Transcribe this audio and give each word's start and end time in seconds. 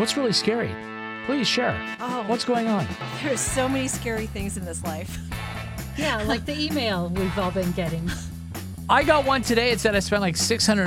What's 0.00 0.16
really 0.16 0.32
scary? 0.32 0.74
Please 1.26 1.46
share. 1.46 1.78
Oh. 2.00 2.24
What's 2.26 2.42
going 2.42 2.68
on? 2.68 2.86
There's 3.22 3.38
so 3.38 3.68
many 3.68 3.86
scary 3.86 4.26
things 4.26 4.56
in 4.56 4.64
this 4.64 4.82
life. 4.82 5.18
Yeah, 5.98 6.22
like 6.22 6.46
the 6.46 6.58
email 6.58 7.10
we've 7.10 7.38
all 7.38 7.50
been 7.50 7.70
getting. 7.72 8.10
I 8.90 9.04
got 9.04 9.24
one 9.24 9.40
today. 9.42 9.70
It 9.70 9.78
said 9.78 9.94
I 9.94 10.00
spent 10.00 10.20
like 10.20 10.34
$645 10.34 10.84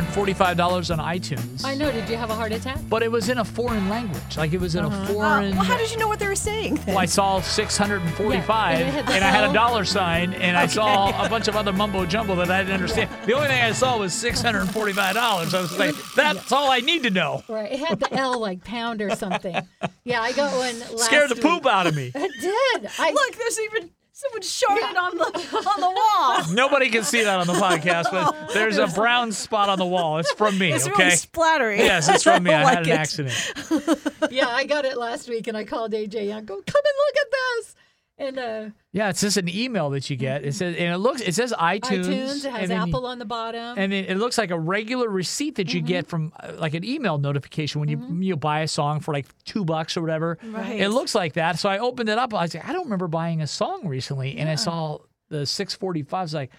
on 0.92 1.00
iTunes. 1.00 1.64
I 1.64 1.74
know. 1.74 1.90
Did 1.90 2.10
you 2.10 2.18
have 2.18 2.30
a 2.30 2.36
heart 2.36 2.52
attack? 2.52 2.80
But 2.90 3.02
it 3.02 3.10
was 3.10 3.30
in 3.30 3.38
a 3.38 3.46
foreign 3.46 3.88
language. 3.88 4.36
Like 4.36 4.52
it 4.52 4.60
was 4.60 4.76
in 4.76 4.84
a 4.84 4.90
Uh, 4.90 5.06
foreign. 5.08 5.56
well, 5.56 5.64
how 5.64 5.78
did 5.78 5.90
you 5.90 5.98
know 5.98 6.10
what 6.10 6.20
they 6.20 6.28
were 6.28 6.36
saying? 6.36 6.76
then? 6.76 6.88
Well, 6.88 6.98
I 6.98 7.06
saw 7.06 7.40
645 7.40 8.80
Yeah, 8.80 8.86
and 8.86 8.90
it 8.90 8.94
had 8.94 9.08
the 9.08 9.14
and 9.14 9.24
I 9.24 9.28
had 9.30 9.46
a 9.46 9.48
L. 9.48 9.54
dollar 9.54 9.86
sign 9.86 10.34
and 10.34 10.58
I 10.58 10.66
saw 10.68 11.26
a 11.26 11.30
bunch 11.30 11.48
of 11.48 11.56
other 11.56 11.72
mumbo 11.72 12.06
jumbo 12.06 12.36
that 12.36 12.52
I 12.52 12.60
didn't 12.64 12.74
understand. 12.76 13.10
The 13.26 13.34
only 13.36 13.48
thing 13.48 13.62
I 13.62 13.72
saw 13.72 13.98
was 13.98 14.12
$645. 14.14 14.98
I 15.54 15.62
was 15.62 15.80
like, 15.80 15.96
that's 16.14 16.52
all 16.52 16.70
I 16.70 16.82
need 16.82 17.04
to 17.04 17.10
know. 17.10 17.42
Right. 17.48 17.72
It 17.72 17.80
had 17.80 18.02
the 18.02 18.14
L 18.14 18.38
like 18.38 18.66
pound 18.66 19.02
or 19.02 19.16
something. 19.16 19.56
Yeah, 20.04 20.22
I 20.22 20.34
got 20.34 20.52
one 20.58 20.78
last 20.98 21.06
Scared 21.06 21.30
the 21.30 21.36
week. 21.36 21.44
poop 21.44 21.66
out 21.66 21.88
of 21.88 21.96
me. 21.96 22.12
It 22.16 22.32
did. 22.42 22.92
I 23.00 23.12
Look, 23.12 23.36
there's 23.38 23.60
even 23.62 23.90
someone 24.14 24.42
sharded 24.42 24.96
on 24.96 25.18
the 25.18 25.24
on 25.70 25.82
the 25.82 25.90
wall. 25.90 26.54
Nobody 26.54 26.90
can 26.90 27.04
see 27.04 27.24
that 27.24 27.40
on 27.40 27.48
the 27.48 27.54
podcast, 27.54 28.06
but 28.12 28.50
there's 28.54 28.78
a 28.78 28.88
brown 28.88 29.32
spot 29.32 29.70
on 29.70 29.80
the 29.80 29.86
wall. 29.86 30.20
It's 30.20 30.32
from 30.34 30.58
me, 30.58 30.72
It's 30.72 30.88
okay? 30.88 31.04
really 31.06 31.16
splattery. 31.16 31.78
Yes, 31.80 32.08
it's 32.08 32.24
from 32.24 32.44
me. 32.44 32.52
I, 32.54 32.62
don't 32.64 32.68
had 32.70 32.76
like 32.78 32.86
an 32.88 32.92
it. 32.92 33.00
accident. 33.00 34.32
yeah, 34.32 34.48
I 34.48 34.66
got 34.66 34.86
it 34.86 34.98
last 34.98 35.28
week, 35.28 35.48
and 35.48 35.58
I 35.58 35.66
called 35.66 35.92
AJ. 35.92 36.34
I 36.34 36.42
go, 36.42 36.56
come 36.56 36.82
and 36.86 36.96
look 37.06 37.18
at 37.22 37.28
this. 37.32 37.76
And 38.24 38.38
uh, 38.40 38.70
Yeah, 38.92 39.10
it's 39.10 39.22
just 39.22 39.38
an 39.38 39.50
email 39.50 39.90
that 39.92 40.10
you 40.10 40.16
get. 40.16 40.44
It 40.46 40.54
says, 40.54 40.76
and 40.78 40.94
it 40.94 40.98
looks, 40.98 41.22
it 41.22 41.36
says 41.36 41.54
iTunes. 41.60 42.06
iTunes, 42.06 42.46
it 42.46 42.52
has 42.52 42.62
and 42.62 42.72
then 42.72 42.78
you- 42.88 42.94
Apple 42.94 43.06
on 43.06 43.20
the 43.20 43.26
bottom. 43.26 43.78
and 43.78 43.92
it, 43.94 44.10
it 44.10 44.18
looks 44.18 44.38
like 44.38 44.52
a 44.52 44.58
regular 44.60 45.10
receipt 45.10 45.56
that 45.56 45.74
you 45.74 45.82
Mm-hmm. 45.82 45.88
get 45.88 46.08
from 46.08 46.32
uh, 46.40 46.54
like 46.58 46.74
an 46.74 46.84
email 46.86 47.18
notification 47.18 47.80
when 47.82 47.90
you 47.90 48.00
you 48.22 48.36
buy 48.38 48.62
a 48.62 48.68
song 48.68 49.00
for 49.02 49.14
like 49.14 49.26
two 49.44 49.66
bucks 49.66 49.98
or 49.98 50.02
whatever. 50.02 50.38
Right. 50.44 50.80
It 50.80 50.90
looks 50.90 51.14
like 51.16 51.34
that. 51.34 51.60
So 51.60 51.68
I 51.70 51.80
opened 51.80 52.10
it 52.10 52.18
up. 52.18 52.34
I 52.34 52.44
was 52.44 52.54
like, 52.54 52.68
I 52.68 52.72
don't 52.74 52.84
remember 52.86 53.08
buying 53.08 53.42
a 53.42 53.48
song 53.48 53.88
recently, 53.88 54.38
and 54.38 54.50
I 54.50 54.56
saw 54.56 55.00
the 55.30 55.46
six 55.46 55.74
forty 55.74 56.04
five. 56.04 56.32
Like, 56.34 56.52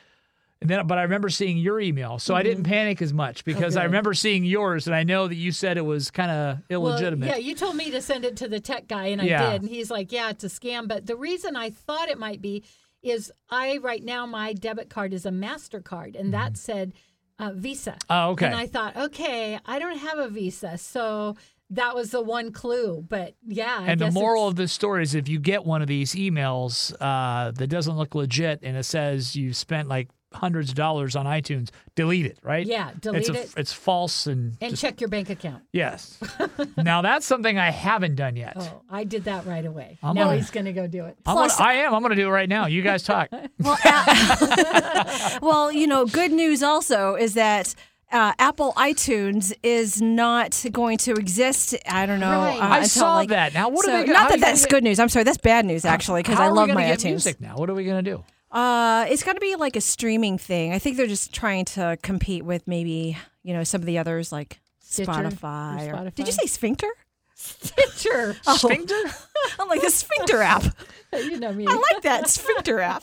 and 0.65 0.71
then 0.71 0.87
but 0.87 0.97
I 0.99 1.03
remember 1.03 1.29
seeing 1.29 1.59
your 1.59 1.79
email, 1.79 2.19
so 2.19 2.35
I 2.35 2.41
Mm-hmm. 2.41 2.49
didn't 2.49 2.65
panic 2.65 3.03
as 3.03 3.13
much 3.13 3.45
because 3.45 3.77
I 3.77 3.85
remember 3.85 4.15
seeing 4.15 4.45
yours, 4.45 4.87
and 4.87 4.97
I 4.97 5.03
know 5.03 5.29
that 5.29 5.35
you 5.35 5.53
said 5.53 5.77
it 5.77 5.85
was 5.85 6.11
kind 6.11 6.31
of 6.31 6.59
Well, 6.71 6.89
illegitimate. 6.93 7.29
yeah, 7.29 7.37
you 7.37 7.55
told 7.55 7.77
me 7.77 7.91
to 7.91 8.01
send 8.01 8.25
it 8.25 8.37
to 8.39 8.49
the 8.49 8.61
tech 8.61 8.89
guy, 8.89 9.07
and 9.09 9.21
I 9.21 9.27
Yeah. 9.27 9.53
did. 9.53 9.61
And 9.63 9.71
he's 9.71 9.91
like, 9.91 10.11
"Yeah, 10.11 10.31
it's 10.31 10.43
a 10.43 10.49
scam." 10.49 10.89
But 10.89 11.07
the 11.07 11.17
reason 11.17 11.55
I 11.55 11.69
thought 11.69 12.09
it 12.09 12.19
might 12.19 12.41
be 12.41 12.65
is 13.03 13.31
I 13.51 13.77
right 13.83 14.03
now 14.03 14.25
my 14.25 14.55
debit 14.55 14.89
card 14.89 15.13
is 15.13 15.27
a 15.27 15.31
Mastercard, 15.31 16.19
and 16.19 16.33
that 16.33 16.57
said 16.57 16.95
uh, 17.39 17.51
Visa. 17.55 17.91
Mm-hmm. 17.91 18.13
Oh, 18.13 18.31
okay. 18.31 18.47
And 18.47 18.55
I 18.55 18.67
thought, 18.67 18.97
okay, 18.97 19.59
I 19.67 19.79
don't 19.79 19.99
have 19.99 20.19
a 20.19 20.29
Visa, 20.29 20.79
so 20.79 21.37
that 21.71 21.95
was 21.95 22.11
the 22.13 22.21
one 22.23 22.53
clue. 22.53 23.05
But 23.09 23.35
yeah, 23.47 23.79
I 23.81 23.87
and 23.91 24.01
the 24.01 24.11
moral 24.13 24.47
of 24.47 24.55
this 24.57 24.73
story 24.73 25.03
is 25.03 25.15
if 25.15 25.29
you 25.29 25.41
get 25.41 25.65
one 25.65 25.83
of 25.83 25.89
these 25.89 26.15
emails 26.15 26.95
uh, 27.01 27.51
that 27.53 27.67
doesn't 27.67 27.97
look 27.97 28.15
legit 28.15 28.61
and 28.63 28.77
it 28.77 28.85
says 28.85 29.35
you 29.35 29.53
spent 29.53 29.89
like 29.89 30.09
hundreds 30.35 30.71
of 30.71 30.75
dollars 30.75 31.17
on 31.17 31.27
iTunes, 31.27 31.71
delete 31.95 32.27
it, 32.27 32.39
right? 32.43 32.67
Yeah, 32.67 32.91
it's 32.91 32.99
delete 33.01 33.29
a- 33.31 33.41
it. 33.43 33.55
It's 33.57 33.73
false 33.73 34.27
and, 34.27 34.57
and 34.61 34.71
just- 34.73 34.83
check 34.83 35.01
your 35.01 35.09
bank 35.09 35.31
account. 35.31 35.63
yes. 35.73 36.19
now 36.77 37.01
that's 37.03 37.25
something 37.25 37.59
I 37.59 37.71
haven't 37.71 38.17
done 38.17 38.37
yet. 38.37 38.55
Oh, 38.57 38.83
I 38.91 39.05
did 39.05 39.25
that 39.25 39.47
right 39.47 39.65
away. 39.65 39.99
I'm 40.03 40.15
now 40.15 40.25
gonna- 40.25 40.37
he's 40.37 40.51
going 40.51 40.67
to 40.67 40.73
go 40.73 40.87
do 40.87 41.05
it. 41.07 41.17
I'm 41.25 41.35
gonna, 41.35 41.47
Plus- 41.49 41.61
I 41.61 41.75
am. 41.75 41.95
I'm 41.95 42.03
going 42.03 42.11
to 42.11 42.17
do 42.17 42.27
it 42.29 42.33
right 42.33 42.49
now. 42.49 42.67
You 42.67 42.83
guys 42.83 43.03
talk. 43.03 43.31
Well, 43.61 43.79
a- 43.85 45.39
well, 45.43 45.73
you 45.73 45.87
know, 45.87 46.07
good 46.07 46.33
news 46.33 46.63
also 46.63 47.15
is 47.15 47.35
that 47.35 47.75
uh, 48.13 48.33
Apple 48.39 48.73
iTunes 48.77 49.53
is 49.63 50.01
not 50.03 50.65
going 50.71 50.99
to 50.99 51.13
exist. 51.13 51.75
I 51.89 52.07
don't 52.07 52.21
know. 52.21 52.31
Right. 52.31 52.59
uh, 52.61 52.63
I 52.63 52.77
until, 52.79 52.89
saw 52.89 53.15
like- 53.17 53.29
that. 53.31 53.55
Now, 53.55 53.69
what 53.71 53.87
are 53.89 53.93
they 53.93 54.07
gonna- 54.07 54.13
Not 54.13 54.19
are 54.19 54.23
you 54.23 54.29
that 54.29 54.31
gonna 54.41 54.41
that's 54.53 54.63
get- 54.63 54.71
good 54.71 54.85
news. 54.85 54.99
I'm 55.01 55.09
sorry, 55.09 55.25
that's 55.25 55.39
bad 55.39 55.65
news 55.65 55.85
actually 55.85 56.23
because 56.23 56.39
I 56.39 56.49
love 56.49 56.69
my 56.69 56.85
get 56.85 56.99
iTunes. 57.01 57.05
music 57.05 57.41
now? 57.41 57.57
What 57.57 57.71
are 57.71 57.75
we 57.75 57.85
going 57.85 58.05
to 58.05 58.11
do? 58.11 58.25
Uh, 58.55 59.05
it's 59.09 59.23
got 59.25 59.35
to 59.35 59.41
be 59.41 59.57
like 59.57 59.77
a 59.77 59.81
streaming 59.81 60.39
thing. 60.39 60.73
I 60.73 60.79
think 60.79 60.97
they're 60.97 61.07
just 61.09 61.33
trying 61.35 61.65
to 61.67 61.99
compete 62.03 62.45
with 62.45 62.67
maybe 62.69 63.19
you 63.43 63.53
know 63.53 63.65
some 63.65 63.81
of 63.83 63.87
the 63.87 63.99
others 63.99 64.31
like 64.33 64.61
Stitcher 64.81 65.11
or 65.11 65.15
Spotify. 65.15 65.89
or- 65.91 65.95
Spotify. 65.97 66.15
Did 66.15 66.27
you 66.29 66.33
say 66.33 66.47
Sphincter? 66.47 66.89
Stitcher. 67.35 68.37
Sphincter? 68.43 68.95
I'm 69.59 69.69
like 69.69 69.83
the 69.83 69.91
Sphincter 69.91 70.41
app. 70.41 70.63
you 71.13 71.39
know 71.41 71.53
me. 71.53 71.67
I 71.67 71.75
like 71.75 72.03
that 72.05 72.29
Sphincter 72.31 72.79
app. 72.81 73.03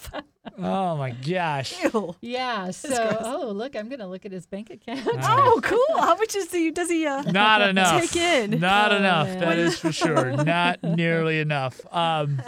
Oh 0.57 0.95
my 0.95 1.11
gosh. 1.11 1.75
Ew. 1.83 2.15
Yeah. 2.21 2.71
So, 2.71 3.17
oh, 3.21 3.51
look, 3.51 3.75
I'm 3.75 3.89
going 3.89 3.99
to 3.99 4.07
look 4.07 4.25
at 4.25 4.31
his 4.31 4.45
bank 4.47 4.69
account. 4.71 5.01
Oh, 5.21 5.59
cool. 5.63 5.97
How 6.01 6.15
much 6.15 6.33
is 6.35 6.51
he? 6.51 6.71
Does 6.71 6.89
he? 6.89 7.05
Uh, 7.05 7.21
Not 7.23 7.61
enough. 7.61 8.01
Take 8.01 8.15
in. 8.15 8.59
Not 8.59 8.91
Oh, 8.93 8.97
enough. 8.97 9.27
man. 9.27 9.39
That 9.39 9.57
is 9.59 9.77
for 9.77 9.91
sure. 9.91 10.31
Not 10.43 10.81
nearly 10.81 11.39
enough. 11.39 11.79
Um, 11.93 12.41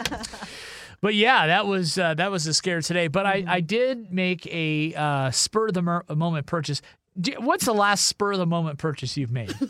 but 1.00 1.14
yeah, 1.14 1.46
that 1.48 1.66
was 1.66 1.98
uh, 1.98 2.14
that 2.14 2.30
was 2.30 2.46
a 2.46 2.54
scare 2.54 2.80
today. 2.82 3.08
But 3.08 3.26
I, 3.26 3.44
I 3.46 3.60
did 3.60 4.12
make 4.12 4.46
a 4.46 4.94
uh, 4.94 5.30
spur 5.30 5.68
of 5.68 5.74
the 5.74 5.82
mer- 5.82 6.04
moment 6.14 6.46
purchase. 6.46 6.80
Do- 7.20 7.36
What's 7.38 7.64
the 7.64 7.74
last 7.74 8.06
spur 8.06 8.32
of 8.32 8.38
the 8.38 8.46
moment 8.46 8.78
purchase 8.78 9.16
you've 9.16 9.30
made? 9.32 9.52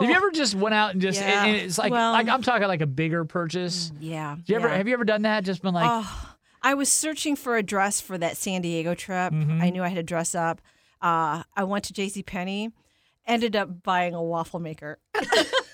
Have 0.00 0.08
you 0.08 0.14
ever 0.14 0.30
just 0.30 0.54
went 0.54 0.74
out 0.74 0.92
and 0.92 1.00
just 1.02 1.20
Yeah. 1.20 1.44
and 1.44 1.56
it's 1.56 1.76
like 1.78 1.90
Well- 1.90 2.12
like 2.12 2.28
I'm 2.28 2.42
talking 2.42 2.68
like 2.68 2.80
a 2.82 2.86
bigger 2.86 3.24
purchase? 3.24 3.90
yeah. 4.00 4.36
Do 4.36 4.52
you 4.52 4.56
ever 4.58 4.68
yeah. 4.68 4.76
have 4.76 4.86
you 4.86 4.94
ever 4.94 5.04
done 5.04 5.22
that? 5.22 5.44
Just 5.44 5.60
been 5.62 5.74
like, 5.74 5.86
Oh, 5.88 6.34
I 6.62 6.74
was 6.74 6.90
searching 6.92 7.34
for 7.36 7.56
a 7.56 7.62
dress 7.62 8.00
for 8.00 8.16
that 8.18 8.36
San 8.36 8.62
Diego 8.62 8.94
trip. 8.94 9.32
Mm-hmm. 9.32 9.60
I 9.62 9.70
knew 9.70 9.82
I 9.82 9.88
had 9.88 9.96
to 9.96 10.02
dress 10.02 10.34
up. 10.34 10.60
Uh, 11.02 11.42
I 11.56 11.64
went 11.64 11.84
to 11.84 11.92
J.C. 11.92 12.22
Penney, 12.22 12.70
ended 13.26 13.56
up 13.56 13.82
buying 13.82 14.14
a 14.14 14.22
waffle 14.22 14.60
maker. 14.60 14.98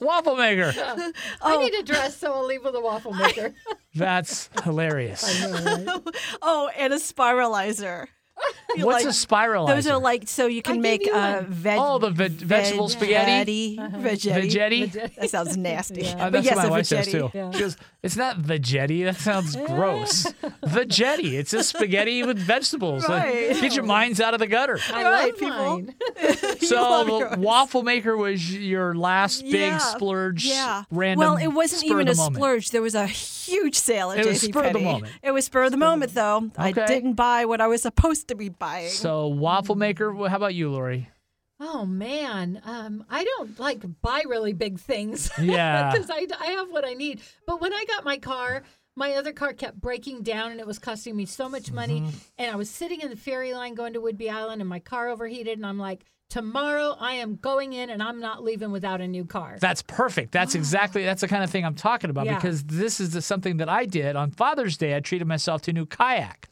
waffle 0.00 0.36
maker. 0.36 0.72
I 0.76 1.12
Oh. 1.42 1.60
need 1.60 1.74
a 1.74 1.82
dress, 1.82 2.16
so 2.16 2.32
I'll 2.32 2.46
leave 2.46 2.64
with 2.64 2.74
a 2.74 2.80
waffle 2.80 3.12
maker. 3.14 3.54
That's 3.94 4.50
hilarious. 4.64 5.24
Oh, 6.42 6.70
and 6.76 6.92
a 6.92 6.96
spiralizer. 6.96 8.06
You 8.76 8.84
What's 8.84 9.04
like- 9.04 9.14
a 9.14 9.16
spiralizer? 9.16 9.68
Those 9.68 9.86
are 9.86 9.98
like 9.98 10.28
so 10.28 10.46
you 10.46 10.60
can 10.60 10.74
gave 10.74 10.82
make 10.82 11.06
you 11.06 11.14
uh, 11.14 11.42
veg. 11.48 11.78
Oh, 11.80 11.98
the 11.98 12.10
veg- 12.10 12.32
vegetable 12.32 12.88
spaghetti? 12.90 13.76
Veggetti. 13.78 14.50
Veggetti? 14.92 15.14
That 15.16 15.30
sounds 15.30 15.56
nasty. 15.56 16.02
Yeah. 16.02 16.12
Uh, 16.12 16.16
But 16.24 16.32
that's 16.32 16.44
yes, 16.44 16.56
what 16.56 16.64
a 16.66 16.68
my 16.68 16.76
wife 16.76 16.86
says 16.86 17.06
too. 17.10 17.30
Yeah. 17.32 17.50
She 17.52 17.60
goes, 17.60 17.76
"It's 18.02 18.16
not 18.16 18.36
veggetti. 18.40 19.04
That 19.04 19.16
sounds 19.16 19.56
gross. 19.56 20.26
veggetti. 20.62 21.32
It's 21.32 21.52
a 21.54 21.64
spaghetti 21.64 22.22
with 22.24 22.38
vegetables. 22.38 23.04
Uh, 23.08 23.12
Right. 23.12 23.58
Get 23.60 23.74
your 23.74 23.84
minds 23.86 24.20
out 24.20 24.34
of 24.34 24.40
the 24.40 24.46
gutter." 24.46 24.78
I 24.92 25.02
Right, 25.02 25.26
love 25.30 25.38
people. 25.38 25.58
mine. 25.80 25.94
So 26.68 27.04
the 27.30 27.38
waffle 27.38 27.82
maker 27.82 28.16
was 28.16 28.54
your 28.54 28.94
last 28.94 29.42
big 29.42 29.80
splurge. 29.80 30.44
Yeah. 30.44 30.84
Random. 30.90 31.20
well, 31.26 31.36
it 31.36 31.48
wasn't 31.48 31.80
spur 31.82 32.00
even 32.00 32.08
a 32.08 32.14
moment. 32.14 32.36
splurge. 32.36 32.70
There 32.70 32.82
was 32.82 32.94
a 32.94 33.06
huge 33.06 33.76
sale 33.76 34.10
at 34.10 34.18
It 34.18 34.26
was 34.26 34.40
spur 34.42 34.64
of 34.64 34.72
the 34.74 34.78
moment. 34.80 35.12
It 35.22 35.30
was 35.30 35.46
spur 35.46 35.64
of 35.64 35.70
the 35.70 35.76
moment, 35.78 36.14
though. 36.14 36.50
I 36.58 36.72
didn't 36.72 37.14
buy 37.14 37.44
what 37.46 37.60
I 37.60 37.66
was 37.66 37.82
supposed 37.82 38.28
to 38.28 38.34
be 38.34 38.48
buying. 38.58 38.90
So 38.90 39.28
waffle 39.28 39.74
maker. 39.74 40.12
How 40.28 40.36
about 40.36 40.54
you, 40.54 40.70
Lori? 40.70 41.08
Oh 41.60 41.84
man, 41.84 42.60
um, 42.64 43.04
I 43.10 43.24
don't 43.24 43.58
like 43.58 43.82
buy 44.00 44.22
really 44.28 44.52
big 44.52 44.78
things. 44.78 45.28
Yeah. 45.40 45.90
because 45.90 46.08
I, 46.10 46.26
I 46.40 46.46
have 46.52 46.70
what 46.70 46.84
I 46.84 46.94
need. 46.94 47.20
But 47.46 47.60
when 47.60 47.72
I 47.72 47.84
got 47.88 48.04
my 48.04 48.18
car, 48.18 48.62
my 48.94 49.14
other 49.14 49.32
car 49.32 49.52
kept 49.52 49.80
breaking 49.80 50.22
down, 50.22 50.52
and 50.52 50.60
it 50.60 50.66
was 50.66 50.78
costing 50.78 51.16
me 51.16 51.26
so 51.26 51.48
much 51.48 51.72
money. 51.72 52.00
Mm-hmm. 52.00 52.16
And 52.38 52.50
I 52.52 52.56
was 52.56 52.70
sitting 52.70 53.00
in 53.00 53.10
the 53.10 53.16
ferry 53.16 53.54
line 53.54 53.74
going 53.74 53.94
to 53.94 54.00
Whidbey 54.00 54.30
Island, 54.30 54.60
and 54.60 54.68
my 54.68 54.78
car 54.80 55.08
overheated, 55.08 55.56
and 55.58 55.66
I'm 55.66 55.78
like, 55.78 56.04
tomorrow 56.30 56.94
I 56.98 57.14
am 57.14 57.36
going 57.36 57.72
in, 57.72 57.90
and 57.90 58.02
I'm 58.02 58.20
not 58.20 58.44
leaving 58.44 58.70
without 58.70 59.00
a 59.00 59.08
new 59.08 59.24
car. 59.24 59.56
That's 59.60 59.82
perfect. 59.82 60.30
That's 60.32 60.54
exactly 60.60 61.04
that's 61.04 61.22
the 61.22 61.28
kind 61.28 61.42
of 61.42 61.50
thing 61.50 61.64
I'm 61.64 61.74
talking 61.76 62.10
about 62.10 62.26
Yeah. 62.26 62.36
because 62.36 62.64
this 62.64 63.00
is 63.00 63.10
the, 63.10 63.22
something 63.22 63.56
that 63.56 63.68
I 63.68 63.84
did 63.84 64.14
on 64.14 64.30
Father's 64.30 64.76
Day. 64.76 64.94
I 64.96 65.00
treated 65.00 65.26
myself 65.26 65.62
to 65.62 65.70
a 65.72 65.74
new 65.74 65.86
kayak. 65.86 66.48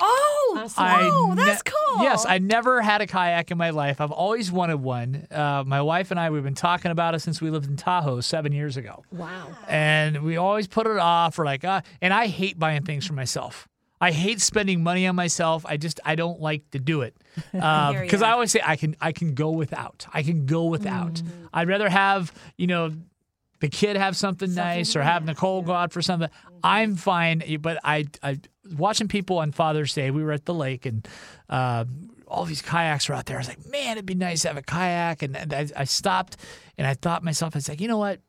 Oh, 0.00 0.58
Awesome. 0.58 0.84
I 0.84 1.08
oh, 1.12 1.34
ne- 1.34 1.44
that's 1.44 1.62
cool. 1.62 2.02
Yes, 2.02 2.26
I 2.26 2.38
never 2.38 2.80
had 2.80 3.00
a 3.00 3.06
kayak 3.06 3.50
in 3.50 3.58
my 3.58 3.70
life. 3.70 4.00
I've 4.00 4.10
always 4.10 4.50
wanted 4.50 4.76
one. 4.76 5.26
Uh, 5.30 5.62
my 5.66 5.80
wife 5.82 6.10
and 6.10 6.18
I, 6.18 6.30
we've 6.30 6.42
been 6.42 6.54
talking 6.54 6.90
about 6.90 7.14
it 7.14 7.20
since 7.20 7.40
we 7.40 7.50
lived 7.50 7.66
in 7.66 7.76
Tahoe 7.76 8.20
seven 8.20 8.52
years 8.52 8.76
ago. 8.76 9.04
wow. 9.12 9.48
And 9.68 10.22
we 10.22 10.36
always 10.36 10.66
put 10.66 10.86
it 10.86 10.98
off. 10.98 11.38
We're 11.38 11.44
like, 11.44 11.64
uh, 11.64 11.82
and 12.00 12.12
I 12.12 12.26
hate 12.26 12.58
buying 12.58 12.84
things 12.84 13.06
for 13.06 13.12
myself. 13.12 13.68
I 14.02 14.12
hate 14.12 14.40
spending 14.40 14.82
money 14.82 15.06
on 15.06 15.14
myself. 15.14 15.66
I 15.66 15.76
just 15.76 16.00
I 16.04 16.14
don't 16.14 16.40
like 16.40 16.70
to 16.70 16.78
do 16.78 17.02
it 17.02 17.14
because 17.52 18.20
Hear. 18.20 18.24
I 18.24 18.30
always 18.30 18.50
say 18.50 18.62
I 18.64 18.76
can 18.76 18.96
I 18.98 19.12
can 19.12 19.34
go 19.34 19.50
without. 19.50 20.06
I 20.12 20.22
can 20.22 20.46
go 20.46 20.64
without. 20.64 21.22
I'd 21.52 21.68
rather 21.68 21.88
have 21.90 22.32
you 22.56 22.66
know 22.66 22.92
the 23.60 23.68
kid 23.68 23.96
have 23.96 24.16
something, 24.16 24.54
nice 24.54 24.96
or 24.96 25.02
have 25.02 25.24
Nicole 25.24 25.62
go 25.62 25.72
out 25.72 25.92
for 25.92 26.02
something. 26.02 26.30
I'm 26.64 26.96
fine, 26.96 27.42
but 27.60 27.78
I 27.84 28.06
I 28.22 28.40
watching 28.76 29.08
people 29.08 29.38
on 29.38 29.52
Father's 29.52 29.94
Day. 29.94 30.10
We 30.10 30.22
were 30.22 30.32
at 30.32 30.44
the 30.44 30.54
lake 30.54 30.86
and. 30.86 31.06
Uh, 31.48 31.84
all 32.30 32.44
these 32.44 32.62
kayaks 32.62 33.08
were 33.08 33.14
out 33.16 33.26
there. 33.26 33.36
I 33.36 33.40
was 33.40 33.48
like, 33.48 33.66
man, 33.66 33.96
it'd 33.96 34.06
be 34.06 34.14
nice 34.14 34.42
to 34.42 34.48
have 34.48 34.56
a 34.56 34.62
kayak. 34.62 35.22
And, 35.24 35.36
I, 35.52 35.68
I 35.76 35.82
stopped 35.82 36.36
and 36.78 36.86
I 36.86 36.94
thought 36.94 37.18
to 37.18 37.24
myself, 37.24 37.56
I 37.56 37.58
was 37.58 37.68
like, 37.68 37.80
you 37.80 37.88
know 37.88 37.98
what? 37.98 38.20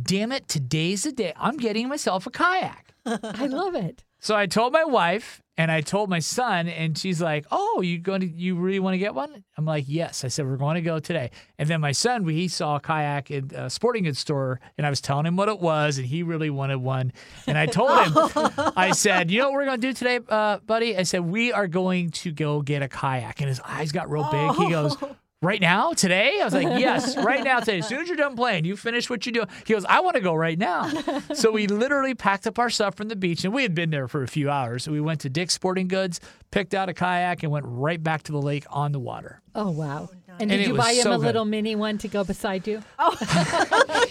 Damn 0.00 0.32
it, 0.32 0.48
today's 0.48 1.04
the 1.04 1.12
day. 1.12 1.32
I'm 1.36 1.56
getting 1.56 1.88
myself 1.88 2.26
a 2.26 2.30
kayak. 2.30 2.92
I 3.06 3.46
love 3.46 3.76
it. 3.76 4.02
So 4.18 4.34
I 4.34 4.46
told 4.46 4.72
my 4.72 4.84
wife, 4.84 5.40
And 5.56 5.70
I 5.70 5.82
told 5.82 6.10
my 6.10 6.18
son, 6.18 6.68
and 6.68 6.98
she's 6.98 7.22
like, 7.22 7.46
"Oh, 7.52 7.80
you 7.80 7.98
going 7.98 8.22
to? 8.22 8.26
You 8.26 8.56
really 8.56 8.80
want 8.80 8.94
to 8.94 8.98
get 8.98 9.14
one?" 9.14 9.44
I'm 9.56 9.64
like, 9.64 9.84
"Yes." 9.86 10.24
I 10.24 10.28
said, 10.28 10.46
"We're 10.46 10.56
going 10.56 10.74
to 10.74 10.80
go 10.80 10.98
today." 10.98 11.30
And 11.58 11.68
then 11.68 11.80
my 11.80 11.92
son, 11.92 12.26
he 12.26 12.48
saw 12.48 12.76
a 12.76 12.80
kayak 12.80 13.30
in 13.30 13.50
a 13.54 13.70
sporting 13.70 14.02
goods 14.04 14.18
store, 14.18 14.60
and 14.76 14.86
I 14.86 14.90
was 14.90 15.00
telling 15.00 15.26
him 15.26 15.36
what 15.36 15.48
it 15.48 15.60
was, 15.60 15.98
and 15.98 16.06
he 16.06 16.24
really 16.24 16.50
wanted 16.50 16.78
one. 16.78 17.12
And 17.46 17.56
I 17.56 17.66
told 17.66 17.90
him, 17.90 18.12
I 18.76 18.90
said, 18.90 19.30
"You 19.30 19.38
know 19.38 19.50
what 19.50 19.54
we're 19.54 19.64
going 19.66 19.80
to 19.80 19.86
do 19.86 19.92
today, 19.92 20.18
uh, 20.28 20.58
buddy?" 20.58 20.96
I 20.96 21.04
said, 21.04 21.20
"We 21.20 21.52
are 21.52 21.68
going 21.68 22.10
to 22.10 22.32
go 22.32 22.60
get 22.60 22.82
a 22.82 22.88
kayak." 22.88 23.40
And 23.40 23.48
his 23.48 23.60
eyes 23.60 23.92
got 23.92 24.10
real 24.10 24.28
big. 24.30 24.54
He 24.56 24.70
goes. 24.70 24.96
Right 25.44 25.60
now, 25.60 25.92
today? 25.92 26.38
I 26.40 26.44
was 26.44 26.54
like, 26.54 26.66
yes, 26.80 27.18
right 27.18 27.44
now, 27.44 27.60
today. 27.60 27.80
As 27.80 27.86
soon 27.86 28.00
as 28.00 28.08
you're 28.08 28.16
done 28.16 28.34
playing, 28.34 28.64
you 28.64 28.76
finish 28.76 29.10
what 29.10 29.26
you 29.26 29.32
do. 29.32 29.44
He 29.66 29.74
goes, 29.74 29.84
I 29.84 30.00
want 30.00 30.14
to 30.14 30.22
go 30.22 30.34
right 30.34 30.58
now. 30.58 30.90
so 31.34 31.52
we 31.52 31.66
literally 31.66 32.14
packed 32.14 32.46
up 32.46 32.58
our 32.58 32.70
stuff 32.70 32.94
from 32.94 33.08
the 33.08 33.16
beach, 33.16 33.44
and 33.44 33.52
we 33.52 33.62
had 33.62 33.74
been 33.74 33.90
there 33.90 34.08
for 34.08 34.22
a 34.22 34.28
few 34.28 34.48
hours. 34.48 34.84
So 34.84 34.92
we 34.92 35.02
went 35.02 35.20
to 35.20 35.28
Dick's 35.28 35.52
Sporting 35.52 35.86
Goods, 35.86 36.18
picked 36.50 36.72
out 36.72 36.88
a 36.88 36.94
kayak, 36.94 37.42
and 37.42 37.52
went 37.52 37.66
right 37.68 38.02
back 38.02 38.22
to 38.22 38.32
the 38.32 38.40
lake 38.40 38.64
on 38.70 38.92
the 38.92 38.98
water. 38.98 39.42
Oh 39.54 39.70
wow! 39.70 40.08
And 40.40 40.50
And 40.50 40.50
did 40.50 40.60
it 40.60 40.68
you 40.68 40.74
buy 40.74 40.92
him 40.92 41.02
so 41.02 41.12
a 41.12 41.16
good. 41.16 41.26
little 41.26 41.44
mini 41.44 41.74
one 41.76 41.98
to 41.98 42.08
go 42.08 42.24
beside 42.24 42.66
you? 42.66 42.82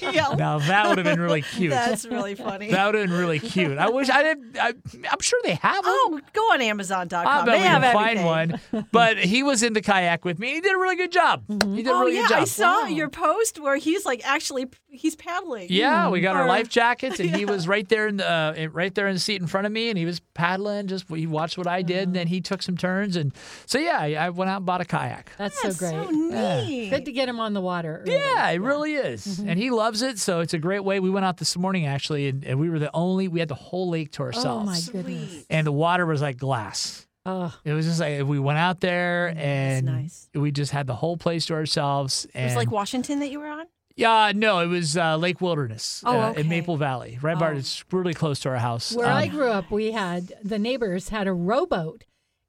yeah, 0.01 0.33
Now 0.37 0.59
that 0.59 0.87
would 0.87 0.97
have 0.97 1.05
been 1.05 1.19
really 1.19 1.41
cute. 1.41 1.71
that's 1.71 2.05
really 2.05 2.35
funny. 2.35 2.71
That 2.71 2.85
would 2.85 2.95
have 2.95 3.09
been 3.09 3.17
really 3.17 3.39
cute. 3.39 3.77
I 3.77 3.89
wish 3.89 4.09
I 4.09 4.23
did. 4.23 4.57
I, 4.57 4.73
I'm 5.11 5.19
sure 5.19 5.39
they 5.43 5.55
have 5.55 5.83
them. 5.83 5.93
oh, 5.95 6.19
go 6.33 6.41
on 6.53 6.61
Amazon.com. 6.61 7.25
I 7.27 7.45
bet 7.45 7.45
they 7.45 7.61
we 7.61 7.67
have 7.67 7.81
can 7.83 7.93
find 7.93 8.25
one. 8.25 8.59
But 8.91 9.17
he 9.17 9.43
was 9.43 9.63
in 9.63 9.73
the 9.73 9.81
kayak 9.81 10.25
with 10.25 10.39
me. 10.39 10.53
He 10.55 10.61
did 10.61 10.73
a 10.73 10.77
really 10.77 10.95
good 10.95 11.11
job. 11.11 11.43
He 11.47 11.83
did 11.83 11.87
a 11.87 11.91
Oh 11.93 11.99
really 12.01 12.15
yeah, 12.15 12.21
good 12.23 12.29
job. 12.29 12.39
I 12.41 12.45
saw 12.45 12.85
your 12.87 13.09
post 13.09 13.59
where 13.59 13.77
he's 13.77 14.05
like 14.05 14.21
actually 14.25 14.67
he's 14.89 15.15
paddling. 15.15 15.67
Yeah, 15.69 16.09
we 16.09 16.21
got 16.21 16.35
our 16.35 16.47
life 16.47 16.69
jackets, 16.69 17.19
and 17.19 17.35
he 17.35 17.45
was 17.53 17.67
right 17.67 17.87
there 17.89 18.07
in 18.07 18.17
the 18.17 18.29
uh, 18.29 18.67
right 18.71 18.93
there 18.93 19.07
in 19.07 19.13
the 19.15 19.19
seat 19.19 19.41
in 19.41 19.47
front 19.47 19.67
of 19.67 19.73
me, 19.73 19.89
and 19.89 19.97
he 19.97 20.05
was 20.05 20.19
paddling. 20.33 20.87
Just 20.87 21.05
he 21.09 21.27
watched 21.27 21.57
what 21.57 21.67
I 21.67 21.81
did, 21.81 22.07
and 22.07 22.15
then 22.15 22.27
he 22.27 22.41
took 22.41 22.61
some 22.61 22.77
turns, 22.77 23.15
and 23.15 23.33
so 23.65 23.77
yeah, 23.79 23.97
I 23.99 24.13
I 24.13 24.29
went 24.29 24.49
out 24.49 24.57
and 24.57 24.65
bought 24.65 24.81
a 24.81 24.85
kayak. 24.85 25.31
That's 25.37 25.61
That's 25.61 25.77
so 25.77 25.89
great. 25.91 26.07
so 26.07 26.12
neat. 26.13 26.89
Good 26.89 27.05
to 27.05 27.11
get 27.11 27.27
him 27.27 27.39
on 27.39 27.53
the 27.53 27.61
water. 27.61 28.01
early. 28.05 28.13
Yeah, 28.13 28.49
it 28.49 28.61
really 28.61 28.93
is, 28.93 29.39
and 29.39 29.59
he 29.59 29.69
loves 29.71 30.01
it. 30.01 30.19
So 30.19 30.39
it's 30.39 30.53
a 30.53 30.59
great 30.59 30.83
way. 30.83 30.99
We 30.99 31.09
went 31.09 31.25
out 31.25 31.37
this 31.37 31.57
morning 31.57 31.85
actually, 31.85 32.27
and, 32.27 32.43
and 32.45 32.59
we 32.59 32.69
were 32.69 32.79
the 32.79 32.91
only 32.93 33.27
we 33.27 33.39
had 33.39 33.49
the 33.49 33.55
whole 33.55 33.89
lake 33.89 34.11
to 34.13 34.23
ourselves. 34.23 34.45
Oh 34.45 34.69
ourselves, 34.71 34.93
my 34.93 35.01
goodness. 35.01 35.45
And 35.49 35.67
the 35.67 35.71
water 35.71 36.05
was 36.05 36.21
like 36.21 36.37
glass. 36.37 37.07
Oh, 37.25 37.55
It 37.63 37.71
was 37.71 37.85
just 37.85 38.01
like 38.01 38.23
we 38.25 38.37
went 38.37 38.57
out 38.59 38.81
there 38.81 39.33
and 39.37 39.85
nice. 39.85 40.29
we 40.35 40.51
just 40.51 40.71
had 40.73 40.87
the 40.87 40.95
whole 40.95 41.15
place 41.15 41.45
to 41.45 41.53
ourselves. 41.53 42.27
It 42.33 42.43
was 42.43 42.55
like 42.57 42.69
Washington 42.69 43.19
that 43.19 43.31
you 43.31 43.39
were 43.39 43.47
on. 43.47 43.65
yeah, 43.95 44.33
no, 44.35 44.59
it 44.59 44.67
was 44.67 44.97
uh, 44.97 45.15
Lake 45.15 45.39
Wilderness 45.39 46.03
Oh, 46.05 46.19
uh, 46.19 46.29
okay. 46.31 46.41
in 46.41 46.49
Maple 46.49 46.75
Valley, 46.75 47.19
right 47.21 47.39
by 47.39 47.51
Oh. 47.53 47.55
it's 47.55 47.85
really 47.93 48.13
close 48.13 48.39
to 48.41 48.49
our 48.49 48.57
house. 48.57 48.93
where 48.93 49.07
Um, 49.07 49.13
I 49.15 49.27
grew 49.27 49.47
up, 49.47 49.71
we 49.71 49.91
had 49.93 50.33
the 50.43 50.59
neighbors 50.59 51.07
had 51.09 51.27
a 51.27 51.33
rowboat, 51.33 52.03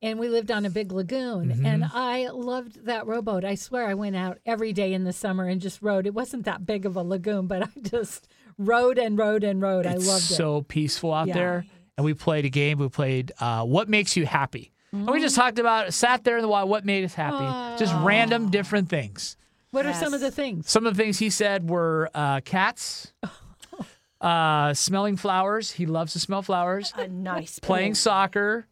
and 0.05 0.19
we 0.19 0.29
lived 0.29 0.51
on 0.51 0.65
a 0.65 0.71
big 0.71 0.93
lagoon. 0.93 1.49
Mm-hmm. 1.49 1.67
And 1.67 1.85
I 1.93 2.29
loved 2.29 2.85
that 2.87 3.07
rowboat. 3.07 3.45
I 3.45 3.55
swear, 3.57 3.89
I 3.89 3.95
went 3.95 4.15
out 4.17 4.39
every 4.45 4.73
day 4.73 4.93
in 4.93 5.05
the 5.05 5.13
summer 5.13 5.47
and 5.49 5.61
just 5.61 5.81
rowed. 5.83 6.07
It 6.07 6.15
wasn't 6.15 6.45
that 6.45 6.65
big 6.67 6.85
of 6.87 6.95
a 6.97 7.03
lagoon, 7.03 7.47
but 7.47 7.63
I 7.69 7.69
just 7.81 8.29
rowed 8.59 8.99
and 8.99 9.17
rowed 9.19 9.43
and 9.45 9.61
rowed. 9.63 9.87
it's 9.87 10.07
I 10.07 10.13
loved 10.13 10.31
it. 10.31 10.35
so 10.35 10.63
peaceful 10.63 11.13
out 11.13 11.29
Yeah. 11.29 11.35
there. 11.35 11.67
And 11.97 12.05
we 12.05 12.13
played 12.15 12.45
a 12.45 12.51
game. 12.51 12.79
We 12.79 12.89
played 12.89 13.33
uh, 13.41 13.65
What 13.65 13.89
Makes 13.89 14.17
You 14.17 14.27
Happy. 14.27 14.73
And 14.93 15.09
we 15.09 15.19
Mm. 15.19 15.23
just 15.23 15.35
talked 15.37 15.59
about, 15.59 15.93
sat 15.95 16.23
there 16.25 16.37
in 16.37 16.43
the 16.43 16.49
wild, 16.49 16.69
what 16.69 16.85
made 16.85 17.05
us 17.05 17.15
happy. 17.15 17.79
Just 17.83 17.95
random 18.05 18.51
different 18.51 18.89
things. 18.89 19.37
What 19.73 19.87
are 19.87 19.95
some 19.95 20.15
of 20.15 20.21
the 20.21 20.31
things? 20.31 20.71
Some 20.71 20.87
of 20.87 20.97
the 20.97 21.03
things 21.03 21.19
he 21.19 21.31
said 21.31 21.69
were 21.69 22.11
uh, 22.15 22.41
cats, 22.43 23.13
uh, 24.21 24.73
smelling 24.75 25.17
flowers. 25.17 25.73
He 25.73 25.87
loves 25.87 26.13
to 26.13 26.21
smell 26.21 26.43
flowers. 26.43 26.93
A 26.97 27.09
nice 27.09 27.59
Playing 27.59 27.93
pool. 27.93 27.97
soccer, 27.97 28.67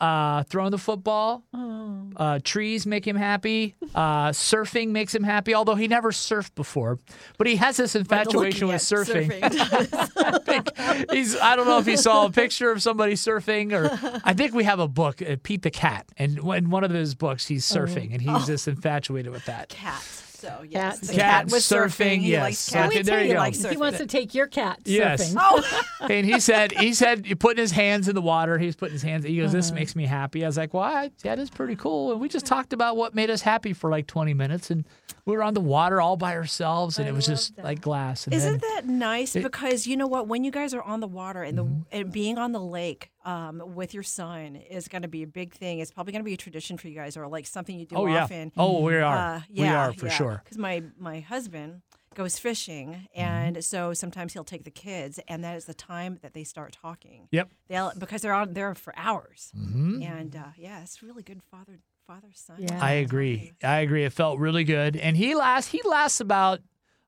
uh, 0.00 0.42
throwing 0.44 0.70
the 0.70 0.78
football. 0.78 1.42
Oh. 1.54 2.10
Uh, 2.16 2.38
trees 2.42 2.86
make 2.86 3.06
him 3.06 3.16
happy. 3.16 3.74
Uh, 3.94 4.28
surfing 4.28 4.88
makes 4.88 5.14
him 5.14 5.22
happy, 5.22 5.54
although 5.54 5.74
he 5.74 5.88
never 5.88 6.10
surfed 6.10 6.54
before. 6.54 6.98
But 7.38 7.46
he 7.46 7.56
has 7.56 7.76
this 7.76 7.94
infatuation 7.94 8.68
with 8.68 8.82
surfing. 8.82 9.30
surfing. 9.30 11.10
He's 11.12 11.36
I 11.36 11.56
don't 11.56 11.66
know 11.66 11.78
if 11.78 11.86
he 11.86 11.96
saw 11.96 12.26
a 12.26 12.30
picture 12.30 12.70
of 12.70 12.82
somebody 12.82 13.14
surfing 13.14 13.72
or 13.72 14.20
I 14.24 14.32
think 14.34 14.54
we 14.54 14.64
have 14.64 14.78
a 14.78 14.88
book, 14.88 15.22
uh, 15.22 15.36
Pete 15.42 15.62
the 15.62 15.70
Cat, 15.70 16.06
and 16.16 16.38
in 16.38 16.70
one 16.70 16.84
of 16.84 16.90
his 16.90 17.14
books 17.14 17.46
he's 17.46 17.64
surfing 17.64 18.12
and 18.12 18.20
he's 18.22 18.46
just 18.46 18.68
infatuated 18.68 19.32
with 19.32 19.44
that. 19.46 19.68
cat. 19.68 20.02
So 20.46 20.62
yes, 20.68 20.96
Cats. 21.00 21.08
the 21.08 21.14
Cat, 21.14 21.20
cat 21.22 21.44
was 21.52 21.64
surfing. 21.64 21.86
surfing, 22.16 22.20
He 22.20 22.30
yes. 22.30 22.40
likes 22.42 22.74
Okay, 22.74 22.94
cats. 22.96 23.08
There 23.08 23.20
you 23.20 23.26
you, 23.28 23.32
go. 23.34 23.38
likes 23.40 23.64
he 23.64 23.76
wants 23.76 23.98
to 23.98 24.06
take 24.06 24.34
your 24.34 24.46
cat 24.46 24.78
Yes. 24.84 25.34
surfing. 25.34 25.38
Oh, 25.40 25.82
And 26.10 26.24
he 26.24 26.38
said 26.40 26.72
he 26.72 26.94
said 26.94 27.26
he 27.26 27.34
putting 27.34 27.60
his 27.60 27.72
hands 27.72 28.06
in 28.08 28.14
the 28.14 28.22
water. 28.22 28.58
He 28.58 28.66
was 28.66 28.76
putting 28.76 28.92
his 28.92 29.02
hands. 29.02 29.24
He 29.24 29.36
goes, 29.36 29.46
Uh-huh. 29.46 29.56
"This 29.56 29.72
makes 29.72 29.96
me 29.96 30.04
happy." 30.06 30.44
I 30.44 30.46
was 30.48 30.56
like, 30.56 30.72
"Well, 30.72 30.82
I- 30.84 31.10
that 31.24 31.38
is 31.38 31.50
pretty 31.50 31.74
cool." 31.74 32.12
And 32.12 32.20
we 32.20 32.28
just 32.28 32.46
talked 32.46 32.72
about 32.72 32.96
what 32.96 33.14
made 33.14 33.28
us 33.30 33.40
happy 33.42 33.72
for 33.72 33.90
like 33.90 34.06
20 34.06 34.34
minutes, 34.34 34.70
and 34.70 34.86
we 35.24 35.34
were 35.36 35.42
on 35.42 35.54
the 35.54 35.60
water 35.60 36.00
all 36.00 36.16
by 36.16 36.36
ourselves, 36.36 36.98
and 36.98 37.06
I 37.06 37.10
it 37.10 37.14
was 37.14 37.26
just 37.26 37.56
that. 37.56 37.64
like 37.64 37.80
glass. 37.80 38.26
And 38.26 38.34
Isn't 38.34 38.60
then, 38.60 38.70
that 38.74 38.86
nice? 38.86 39.32
because 39.32 39.86
you 39.88 39.96
know 39.96 40.06
what? 40.06 40.28
When 40.28 40.44
you 40.44 40.50
guys 40.52 40.74
are 40.74 40.82
on 40.82 41.00
the 41.00 41.08
water 41.08 41.42
and 41.42 41.58
the 41.58 41.64
Mm-hmm. 41.64 41.80
and 41.90 42.12
being 42.12 42.38
on 42.38 42.52
the 42.52 42.60
lake 42.60 43.10
um, 43.26 43.62
with 43.74 43.92
your 43.92 44.02
son 44.04 44.56
is 44.56 44.88
going 44.88 45.02
to 45.02 45.08
be 45.08 45.22
a 45.22 45.26
big 45.26 45.52
thing. 45.52 45.80
It's 45.80 45.90
probably 45.90 46.12
going 46.12 46.22
to 46.22 46.24
be 46.24 46.34
a 46.34 46.38
tradition 46.38 46.78
for 46.78 46.88
you 46.88 46.94
guys, 46.94 47.16
or 47.16 47.26
like 47.26 47.46
something 47.46 47.78
you 47.78 47.84
do 47.84 47.96
oh 47.96 48.06
yeah, 48.06 48.22
often. 48.24 48.52
oh 48.56 48.80
we 48.80 48.96
are, 48.96 49.16
Uh, 49.16 49.40
we 49.50 49.64
yeah, 49.64 49.88
are 49.88 49.92
for 49.92 50.06
yeah. 50.06 50.12
sure. 50.12 50.40
Because 50.44 50.56
my 50.58 50.82
my 50.98 51.20
husband 51.20 51.82
goes 52.14 52.38
fishing, 52.38 52.88
Mm-hmm. 52.88 53.20
and 53.20 53.64
so 53.64 53.92
sometimes 53.92 54.32
he'll 54.32 54.44
take 54.44 54.64
the 54.64 54.70
kids, 54.70 55.20
and 55.28 55.44
that 55.44 55.54
is 55.56 55.66
the 55.66 55.74
time 55.74 56.18
that 56.22 56.32
they 56.32 56.44
start 56.44 56.72
talking. 56.80 57.28
Yep. 57.32 57.50
They'll 57.68 57.92
because 57.98 58.22
they're 58.22 58.32
on 58.32 58.54
there 58.54 58.74
for 58.74 58.94
hours, 58.96 59.50
hmm 59.54 60.00
and 60.02 60.34
uh, 60.34 60.44
yeah, 60.56 60.82
it's 60.82 61.02
really 61.02 61.22
good 61.22 61.42
father 61.50 61.80
father 62.06 62.28
son. 62.32 62.56
Yeah. 62.60 62.78
I 62.80 62.92
agree. 62.92 63.52
I 63.62 63.80
agree. 63.80 64.04
It 64.04 64.12
felt 64.12 64.38
really 64.38 64.64
good, 64.64 64.96
and 64.96 65.16
he 65.16 65.34
lasts. 65.34 65.72
He 65.72 65.80
lasts 65.84 66.20
about 66.20 66.60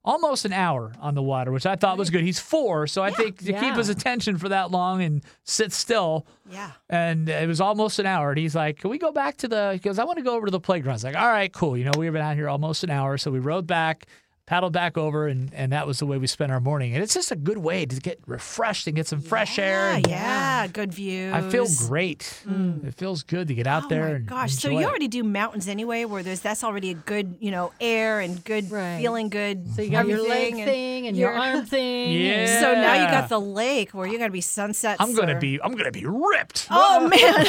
almost 0.05 0.45
an 0.45 0.53
hour 0.53 0.93
on 1.01 1.15
the 1.15 1.23
water, 1.23 1.53
which 1.53 1.67
I 1.67 1.77
thought 1.77 1.99
was 1.99 2.11
good. 2.11 2.23
He's 2.23 2.39
four, 2.39 2.87
so 2.87 3.03
I 3.03 3.11
think 3.11 3.39
to 3.45 3.53
keep 3.53 3.75
his 3.75 3.89
attention 3.89 4.39
for 4.39 4.49
that 4.49 4.71
long 4.71 5.03
and 5.03 5.23
sit 5.45 5.73
still. 5.73 6.27
Yeah. 6.51 6.73
And 6.89 7.29
it 7.29 7.47
was 7.49 7.61
almost 7.61 7.99
an 7.99 8.07
hour. 8.07 8.31
And 8.31 8.39
he's 8.39 8.55
like, 8.55 8.79
Can 8.79 8.91
we 8.91 8.99
go 8.99 9.13
back 9.13 9.37
to 9.39 9.49
the? 9.49 9.73
He 9.75 9.79
goes, 9.79 9.99
I 9.99 10.05
want 10.05 10.19
to 10.19 10.25
go 10.25 10.35
over 10.35 10.47
to 10.47 10.51
the 10.51 10.61
playground. 10.61 10.93
I 10.93 10.97
was 10.97 11.05
like, 11.05 11.17
All 11.17 11.29
right, 11.29 11.53
cool. 11.53 11.77
You 11.77 11.85
know, 11.85 11.93
we've 11.99 12.13
been 12.13 12.23
out 12.23 12.37
here 12.37 12.49
almost 12.49 12.85
an 12.85 12.91
hour. 12.91 13.19
So 13.19 13.31
we 13.31 13.39
rode 13.39 13.67
back, 13.67 14.07
paddled 14.49 14.73
back 14.73 14.97
over, 14.97 15.29
and, 15.29 15.53
and 15.53 15.73
that 15.73 15.87
was 15.87 15.99
the 15.99 16.07
way 16.07 16.17
we 16.17 16.27
spent 16.27 16.51
our 16.51 16.59
morning. 16.61 16.95
And 16.95 17.03
it's 17.03 17.13
just 17.13 17.31
a 17.31 17.37
good 17.37 17.59
way 17.59 17.85
to 17.85 17.97
get 18.01 18.19
refreshed 18.27 18.87
and 18.87 18.97
get 18.97 19.07
some 19.07 19.21
fresh 19.21 19.59
air. 19.59 19.91
Yeah, 19.91 19.97
And 19.97 20.07
yeah, 20.09 20.67
good 20.69 20.93
views. 20.95 21.35
I 21.35 21.43
feel 21.51 21.67
great. 21.87 22.43
Mm. 22.49 22.83
It 22.87 22.95
feels 22.95 23.23
good 23.23 23.49
to 23.49 23.55
get 23.55 23.67
out 23.67 23.85
Oh 23.85 23.89
there 23.89 24.05
my 24.09 24.11
and 24.17 24.27
gosh! 24.27 24.55
So 24.55 24.71
you 24.71 24.79
it. 24.81 24.85
already 24.87 25.07
do 25.09 25.23
mountains 25.23 25.69
anyway, 25.69 26.07
where 26.07 26.23
there's 26.23 26.41
that's 26.41 26.65
already 26.65 26.91
a 26.91 26.95
good, 26.95 27.37
you 27.41 27.51
know, 27.51 27.73
air 27.79 28.21
and 28.21 28.43
good 28.43 28.71
Right. 28.71 28.99
feeling 29.01 29.29
good. 29.29 29.69
So 29.75 29.83
you 29.83 29.91
got 29.91 30.09
your 30.09 30.27
leg 30.27 30.55
and 30.55 30.65
thing 30.65 31.07
and 31.09 31.17
your 31.17 31.31
you're- 31.33 31.41
arm 31.57 31.67
thing. 31.77 32.13
Yeah. 32.13 32.61
So 32.61 32.73
now 32.73 32.95
you 32.95 33.07
got 33.11 33.29
the 33.29 33.39
lake 33.41 33.91
where 33.93 34.07
you're 34.07 34.19
gonna 34.19 34.31
be 34.31 34.41
sunset. 34.41 34.97
I'm 34.99 35.15
gonna 35.15 35.37
or- 35.37 35.41
be 35.41 35.61
I'm 35.63 35.73
gonna 35.77 35.93
be 35.93 36.07
ripped. 36.07 36.69
Oh 36.71 37.07
man! 37.07 37.45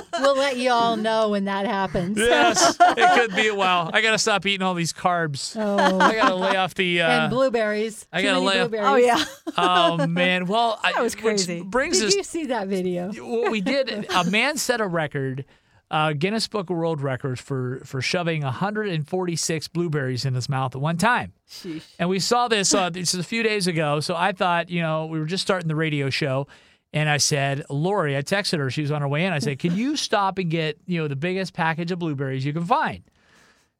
We'll 0.20 0.36
let 0.36 0.56
you 0.56 0.70
all 0.70 0.96
know 0.96 1.30
when 1.30 1.44
that 1.46 1.66
happens. 1.66 2.18
Yes, 2.18 2.76
it 2.80 3.14
could 3.18 3.34
be 3.34 3.48
a 3.48 3.54
while. 3.54 3.90
I 3.92 4.00
gotta 4.02 4.18
stop 4.18 4.44
eating 4.46 4.64
all 4.66 4.74
these 4.74 4.92
carbs. 4.92 5.56
Oh, 5.60 5.98
I 5.98 6.14
gotta 6.14 6.34
lay 6.34 6.56
off 6.56 6.74
the. 6.74 7.02
Uh, 7.02 7.08
and 7.10 7.30
blueberries. 7.30 8.06
I 8.12 8.20
Too 8.20 8.26
gotta 8.28 8.40
many 8.40 8.46
lay- 8.46 8.58
blueberries. 8.68 8.86
oh 8.88 8.96
yeah. 8.96 9.24
oh 9.56 10.06
man, 10.06 10.46
well, 10.46 10.78
I, 10.84 10.92
That 10.92 11.02
was 11.02 11.14
which 11.16 11.22
crazy. 11.24 11.62
brings 11.62 11.98
Did 11.98 12.08
us 12.08 12.16
you 12.16 12.22
see 12.22 12.46
that 12.46 12.68
video? 12.68 13.12
what 13.16 13.50
we 13.50 13.60
did. 13.60 14.06
A 14.14 14.24
man 14.24 14.56
set 14.56 14.80
a 14.80 14.86
record, 14.86 15.44
uh, 15.90 16.12
Guinness 16.12 16.46
Book 16.48 16.70
of 16.70 16.76
World 16.76 17.00
Records 17.00 17.40
for 17.40 17.80
for 17.84 18.00
shoving 18.02 18.42
146 18.42 19.68
blueberries 19.68 20.24
in 20.24 20.34
his 20.34 20.48
mouth 20.48 20.74
at 20.74 20.80
one 20.80 20.96
time. 20.96 21.32
Sheesh. 21.48 21.82
And 21.98 22.08
we 22.08 22.18
saw 22.18 22.48
this 22.48 22.72
uh, 22.74 22.90
this 22.90 23.14
is 23.14 23.20
a 23.20 23.24
few 23.24 23.42
days 23.42 23.66
ago. 23.66 24.00
So 24.00 24.14
I 24.16 24.32
thought, 24.32 24.70
you 24.70 24.82
know, 24.82 25.06
we 25.06 25.18
were 25.18 25.26
just 25.26 25.42
starting 25.42 25.68
the 25.68 25.74
radio 25.76 26.10
show. 26.10 26.46
And 26.92 27.08
I 27.08 27.18
said, 27.18 27.64
Lori, 27.70 28.16
I 28.16 28.22
texted 28.22 28.58
her. 28.58 28.68
She 28.70 28.82
was 28.82 28.90
on 28.90 29.00
her 29.02 29.08
way 29.08 29.24
in. 29.24 29.32
I 29.32 29.38
said, 29.38 29.58
Can 29.58 29.76
you 29.76 29.96
stop 29.96 30.38
and 30.38 30.50
get, 30.50 30.78
you 30.86 31.00
know, 31.00 31.08
the 31.08 31.16
biggest 31.16 31.52
package 31.54 31.92
of 31.92 31.98
blueberries 32.00 32.44
you 32.44 32.52
can 32.52 32.64
find? 32.64 33.02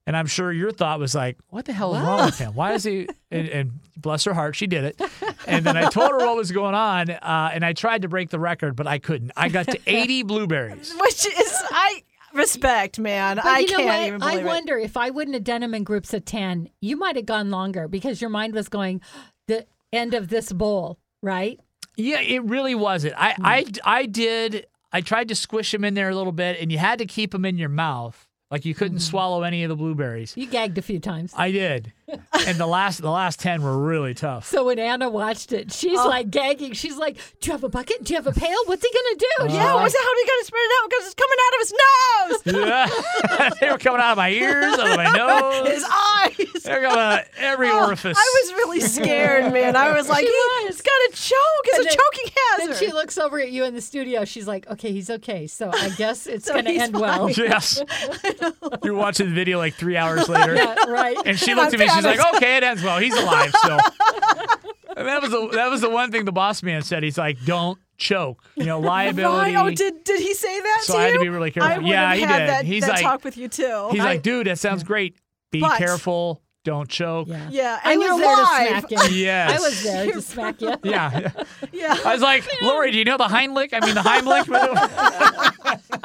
And 0.07 0.17
I'm 0.17 0.27
sure 0.27 0.51
your 0.51 0.71
thought 0.73 0.99
was 0.99 1.15
like, 1.15 1.37
What 1.49 1.65
the 1.65 1.73
hell 1.73 1.95
is 1.95 2.03
wrong 2.03 2.25
with 2.27 2.39
him? 2.39 2.55
Why 2.55 2.75
is 2.75 2.85
he? 2.85 3.09
And, 3.33 3.49
and 3.49 3.71
bless 3.97 4.25
her 4.25 4.35
heart, 4.35 4.57
she 4.57 4.67
did 4.67 4.83
it. 4.83 5.01
And 5.47 5.65
then 5.65 5.77
I 5.77 5.89
told 5.89 6.11
her 6.11 6.17
what 6.17 6.35
was 6.37 6.51
going 6.51 6.75
on. 6.75 7.11
Uh, 7.11 7.51
and 7.55 7.65
I 7.65 7.75
tried 7.75 8.03
to 8.03 8.09
break 8.09 8.29
the 8.31 8.41
record, 8.41 8.75
but 8.75 8.89
I 8.89 8.99
couldn't. 8.99 9.31
I 9.37 9.49
got 9.49 9.69
to 9.69 9.79
80 9.87 10.25
blueberries. 10.25 10.93
Which 11.01 11.27
is 11.27 11.55
I 11.71 12.03
respect, 12.35 12.99
man. 12.99 13.37
But 13.37 13.47
I 13.47 13.59
you 13.61 13.71
know 13.71 13.77
can't 13.77 13.87
what? 13.87 14.07
even 14.09 14.23
I 14.23 14.31
believe 14.31 14.45
it. 14.47 14.49
wonder 14.49 14.79
if 14.79 14.97
I 14.97 15.11
wouldn't 15.11 15.35
have 15.35 15.45
done 15.45 15.61
them 15.61 15.75
in 15.75 15.85
groups 15.85 16.13
of 16.13 16.25
10, 16.25 16.71
you 16.81 16.97
might 16.97 17.15
have 17.15 17.27
gone 17.27 17.51
longer 17.51 17.87
because 17.87 18.21
your 18.21 18.31
mind 18.31 18.53
was 18.53 18.69
going, 18.69 19.01
the 19.47 19.65
end 19.93 20.15
of 20.15 20.27
this 20.27 20.53
bowl, 20.53 20.99
right? 21.23 21.61
Yeah, 21.97 22.21
it 22.21 22.45
really 22.45 22.75
wasn't. 22.75 23.15
I, 23.17 23.35
I, 23.43 23.63
hmm. 23.63 23.71
I 23.85 24.07
did. 24.07 24.67
I 24.93 25.01
tried 25.01 25.29
to 25.29 25.35
squish 25.35 25.73
them 25.73 25.85
in 25.85 25.95
there 25.95 26.09
a 26.09 26.15
little 26.15 26.33
bit, 26.33 26.61
and 26.61 26.73
you 26.73 26.79
had 26.79 26.99
to 26.99 27.07
keep 27.07 27.33
them 27.33 27.45
in 27.45 27.59
your 27.59 27.69
mouth. 27.69 28.27
Like 28.51 28.65
you 28.65 28.75
couldn't 28.75 28.99
hmm. 28.99 29.03
swallow 29.03 29.43
any 29.43 29.63
of 29.63 29.69
the 29.69 29.77
blueberries. 29.77 30.37
You 30.37 30.47
gagged 30.47 30.79
a 30.79 30.83
few 30.83 30.99
times. 30.99 31.33
I 31.37 31.53
did. 31.53 31.93
and 32.47 32.59
the 32.59 32.67
last 32.67 33.01
the 33.03 33.11
last 33.11 33.41
ten 33.41 33.63
were 33.63 33.77
really 33.77 34.15
tough. 34.15 34.47
So 34.47 34.65
when 34.67 34.79
Anna 34.79 35.09
watched 35.11 35.53
it, 35.53 35.73
she's 35.73 35.99
Oh. 35.99 36.09
like 36.09 36.31
gagging. 36.31 36.73
She's 36.75 36.97
like, 36.97 37.17
"Do 37.41 37.49
you 37.49 37.53
have 37.53 37.65
a 37.65 37.69
bucket? 37.69 38.05
Do 38.05 38.13
you 38.15 38.17
have 38.23 38.27
a 38.27 38.33
pail? 38.33 38.57
What's 38.67 38.83
he 38.85 38.91
gonna 38.93 39.17
do?" 39.49 39.55
Yeah, 39.55 39.75
what's 39.75 39.93
that? 39.95 40.03
How 40.03 40.11
are 40.11 40.17
you 40.17 40.27
gonna 40.27 40.45
spit 40.45 40.61
it 40.61 40.73
out? 40.83 40.91
Because 40.91 41.07
it's 41.07 41.15
coming 41.15 41.39
out 41.47 41.55
of 41.55 41.61
his 41.61 41.73
nose, 41.83 43.49
Yeah. 43.51 43.51
they 43.61 43.71
were 43.71 43.79
coming 43.79 44.01
out 44.01 44.13
of 44.13 44.17
my 44.19 44.31
ears, 44.31 44.79
out 44.79 44.91
of 44.91 44.97
my 44.97 45.11
nose. 45.13 45.69
his 45.69 45.85
eyes. 45.85 46.63
They're 46.63 46.83
coming 46.83 46.99
out 46.99 47.21
of 47.21 47.27
every 47.39 47.69
Oh, 47.71 47.87
orifice. 47.87 48.17
I 48.17 48.41
was 48.45 48.53
really 48.55 48.81
scared, 48.81 49.53
man. 49.53 49.75
I 49.77 49.93
was 49.97 50.09
like, 50.09 50.21
She 50.21 50.27
he, 50.27 50.65
was. 50.65 50.77
has 50.77 50.83
got 50.83 50.93
a 51.09 51.13
choke. 51.13 51.65
It's 51.65 51.79
And 51.79 51.87
a 51.87 51.89
then- 51.91 51.99
choking 51.99 52.33
Then 52.59 52.69
hazard. 52.69 52.85
she 52.87 52.93
looks 52.93 53.19
over 53.19 53.41
at 53.41 53.51
you 53.51 53.65
in 53.65 53.75
the 53.75 53.81
studio. 53.81 54.25
She's 54.25 54.47
like, 54.47 54.69
"Okay, 54.71 54.93
he's 54.93 55.11
okay. 55.11 55.47
So 55.47 55.71
I 55.73 55.89
guess 55.91 56.27
it's 56.27 56.47
So 56.47 56.55
gonna 56.55 56.71
he's 56.71 56.83
end 56.83 56.99
well." 56.99 57.31
yes. 57.31 57.83
You're 58.85 58.95
watching 58.95 59.27
the 59.29 59.35
video 59.35 59.59
like 59.59 59.75
three 59.75 59.97
hours 59.97 60.29
later. 60.29 60.55
yeah, 60.55 60.85
right. 60.89 61.17
And 61.27 61.39
she 61.39 61.55
looked 61.55 61.75
at 61.75 61.81
me. 61.81 61.89
She's 61.89 62.05
like, 62.05 62.20
panicked. 62.23 62.37
"Okay, 62.43 62.57
it 62.59 62.63
ends 62.65 62.83
well. 62.83 62.99
He's 62.99 63.15
alive." 63.17 63.53
So 63.65 63.79
and 64.97 65.07
that 65.09 65.23
was 65.23 65.31
the 65.31 65.49
that 65.53 65.71
was 65.71 65.81
the 65.81 65.91
one 65.91 66.11
thing 66.11 66.25
the 66.25 66.33
boss 66.33 66.63
man 66.63 66.83
said. 66.83 67.03
He's 67.03 67.19
like, 67.19 67.43
"Don't 67.45 67.79
choke. 67.97 68.43
You 68.57 68.65
know, 68.67 68.77
oh, 68.79 68.81
liability." 68.81 69.55
Right. 69.55 69.67
Oh, 69.67 69.71
did 69.75 70.05
did 70.05 70.21
he 70.21 70.35
say 70.35 70.61
that 70.61 70.81
So 70.83 70.95
to 70.95 70.99
I 70.99 71.03
had 71.05 71.15
to 71.15 71.21
be 71.21 71.29
really 71.29 71.51
careful. 71.51 71.73
I 71.73 71.79
would 71.79 71.87
Yeah, 71.87 72.09
have 72.11 72.17
he 72.19 72.25
had 72.25 72.39
did. 72.39 72.49
That, 72.49 72.65
He's 72.65 72.83
that 72.85 72.91
like- 72.95 73.03
talk 73.03 73.25
with 73.25 73.37
you 73.37 73.49
too. 73.49 73.89
He's 73.93 74.01
I- 74.01 74.05
like, 74.05 74.23
"Dude, 74.23 74.47
that 74.47 74.59
sounds 74.59 74.83
great. 74.85 75.17
Be 75.51 75.61
But- 75.61 75.79
careful. 75.79 76.43
Don't 76.63 76.91
choke." 76.91 77.27
yeah. 77.29 77.49
yeah, 77.51 77.81
I 77.83 77.93
and 77.93 78.01
was 78.01 78.09
you're 78.09 78.19
there 78.19 78.37
to 78.37 78.45
smack 78.45 78.91
you. 78.91 79.17
Yes. 79.17 79.51
I 79.51 79.65
was 79.67 79.83
there 79.83 80.13
to 80.13 80.21
smack 80.21 80.61
you. 80.61 80.75
Yeah. 80.85 81.31
Yeah. 81.73 81.97
I 82.05 82.13
was 82.13 82.21
like, 82.21 82.45
Lori, 82.61 82.91
do 82.91 82.99
you 82.99 83.05
know 83.07 83.17
the 83.17 83.25
Heimlich? 83.25 83.71
I 83.73 83.81
mean, 83.81 83.95
the 83.95 84.03
Heimlich. 84.03 85.57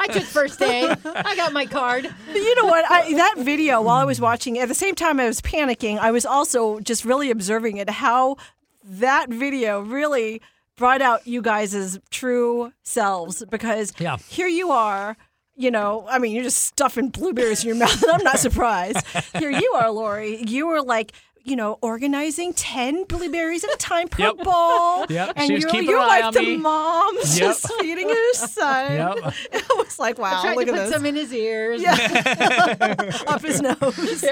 I 0.09 0.13
took 0.13 0.23
first 0.23 0.61
aid. 0.61 0.97
I 1.05 1.35
got 1.35 1.53
my 1.53 1.65
card. 1.65 2.03
But 2.27 2.35
you 2.35 2.55
know 2.55 2.65
what? 2.65 2.85
I, 2.89 3.13
that 3.15 3.35
video, 3.37 3.81
while 3.81 3.97
I 3.97 4.05
was 4.05 4.21
watching, 4.21 4.57
at 4.59 4.67
the 4.67 4.75
same 4.75 4.95
time 4.95 5.19
I 5.19 5.25
was 5.27 5.41
panicking, 5.41 5.97
I 5.97 6.11
was 6.11 6.25
also 6.25 6.79
just 6.79 7.05
really 7.05 7.31
observing 7.31 7.77
it. 7.77 7.89
How 7.89 8.37
that 8.83 9.29
video 9.29 9.79
really 9.81 10.41
brought 10.77 11.01
out 11.01 11.25
you 11.25 11.41
guys' 11.41 11.97
true 12.11 12.71
selves 12.83 13.43
because 13.49 13.93
Yeah. 13.99 14.17
here 14.29 14.47
you 14.47 14.71
are. 14.71 15.17
You 15.57 15.71
know, 15.71 16.05
I 16.09 16.19
mean, 16.19 16.33
you're 16.33 16.43
just 16.43 16.65
stuffing 16.65 17.07
blueberries 17.09 17.63
in 17.63 17.69
your 17.69 17.77
mouth, 17.77 18.03
I'm 18.11 18.23
not 18.23 18.39
surprised. 18.39 18.97
Here 19.39 19.49
you 19.49 19.71
are, 19.73 19.89
Lori. 19.89 20.43
You 20.43 20.67
were 20.67 20.81
like, 20.81 21.13
you 21.45 21.55
know, 21.55 21.77
organizing 21.81 22.51
ten 22.53 23.03
blueberries 23.05 23.63
at 23.63 23.71
a 23.71 23.77
time 23.77 24.07
per 24.07 24.23
Yep. 24.23 24.37
bowl. 24.37 25.05
Yep. 25.09 25.33
And 25.35 25.45
She 25.47 25.53
you're, 25.59 25.69
keeping 25.69 25.89
you're 25.89 25.99
like 25.99 26.33
the 26.33 26.41
me. 26.41 26.57
mom 26.57 27.15
Yep. 27.15 27.23
just 27.25 27.71
feeding 27.79 28.09
her 28.09 28.33
son. 28.33 28.91
Yep. 28.91 29.33
I 29.53 29.63
was 29.77 29.99
like, 29.99 30.17
wow, 30.17 30.41
Tried 30.41 30.55
look 30.57 30.65
to 30.65 30.73
at 30.73 30.77
put 30.77 30.83
this. 30.85 30.93
some 30.93 31.05
in 31.05 31.15
his 31.15 31.31
ears. 31.31 31.83
up 33.27 33.41
his 33.43 33.61
nose. 33.61 34.25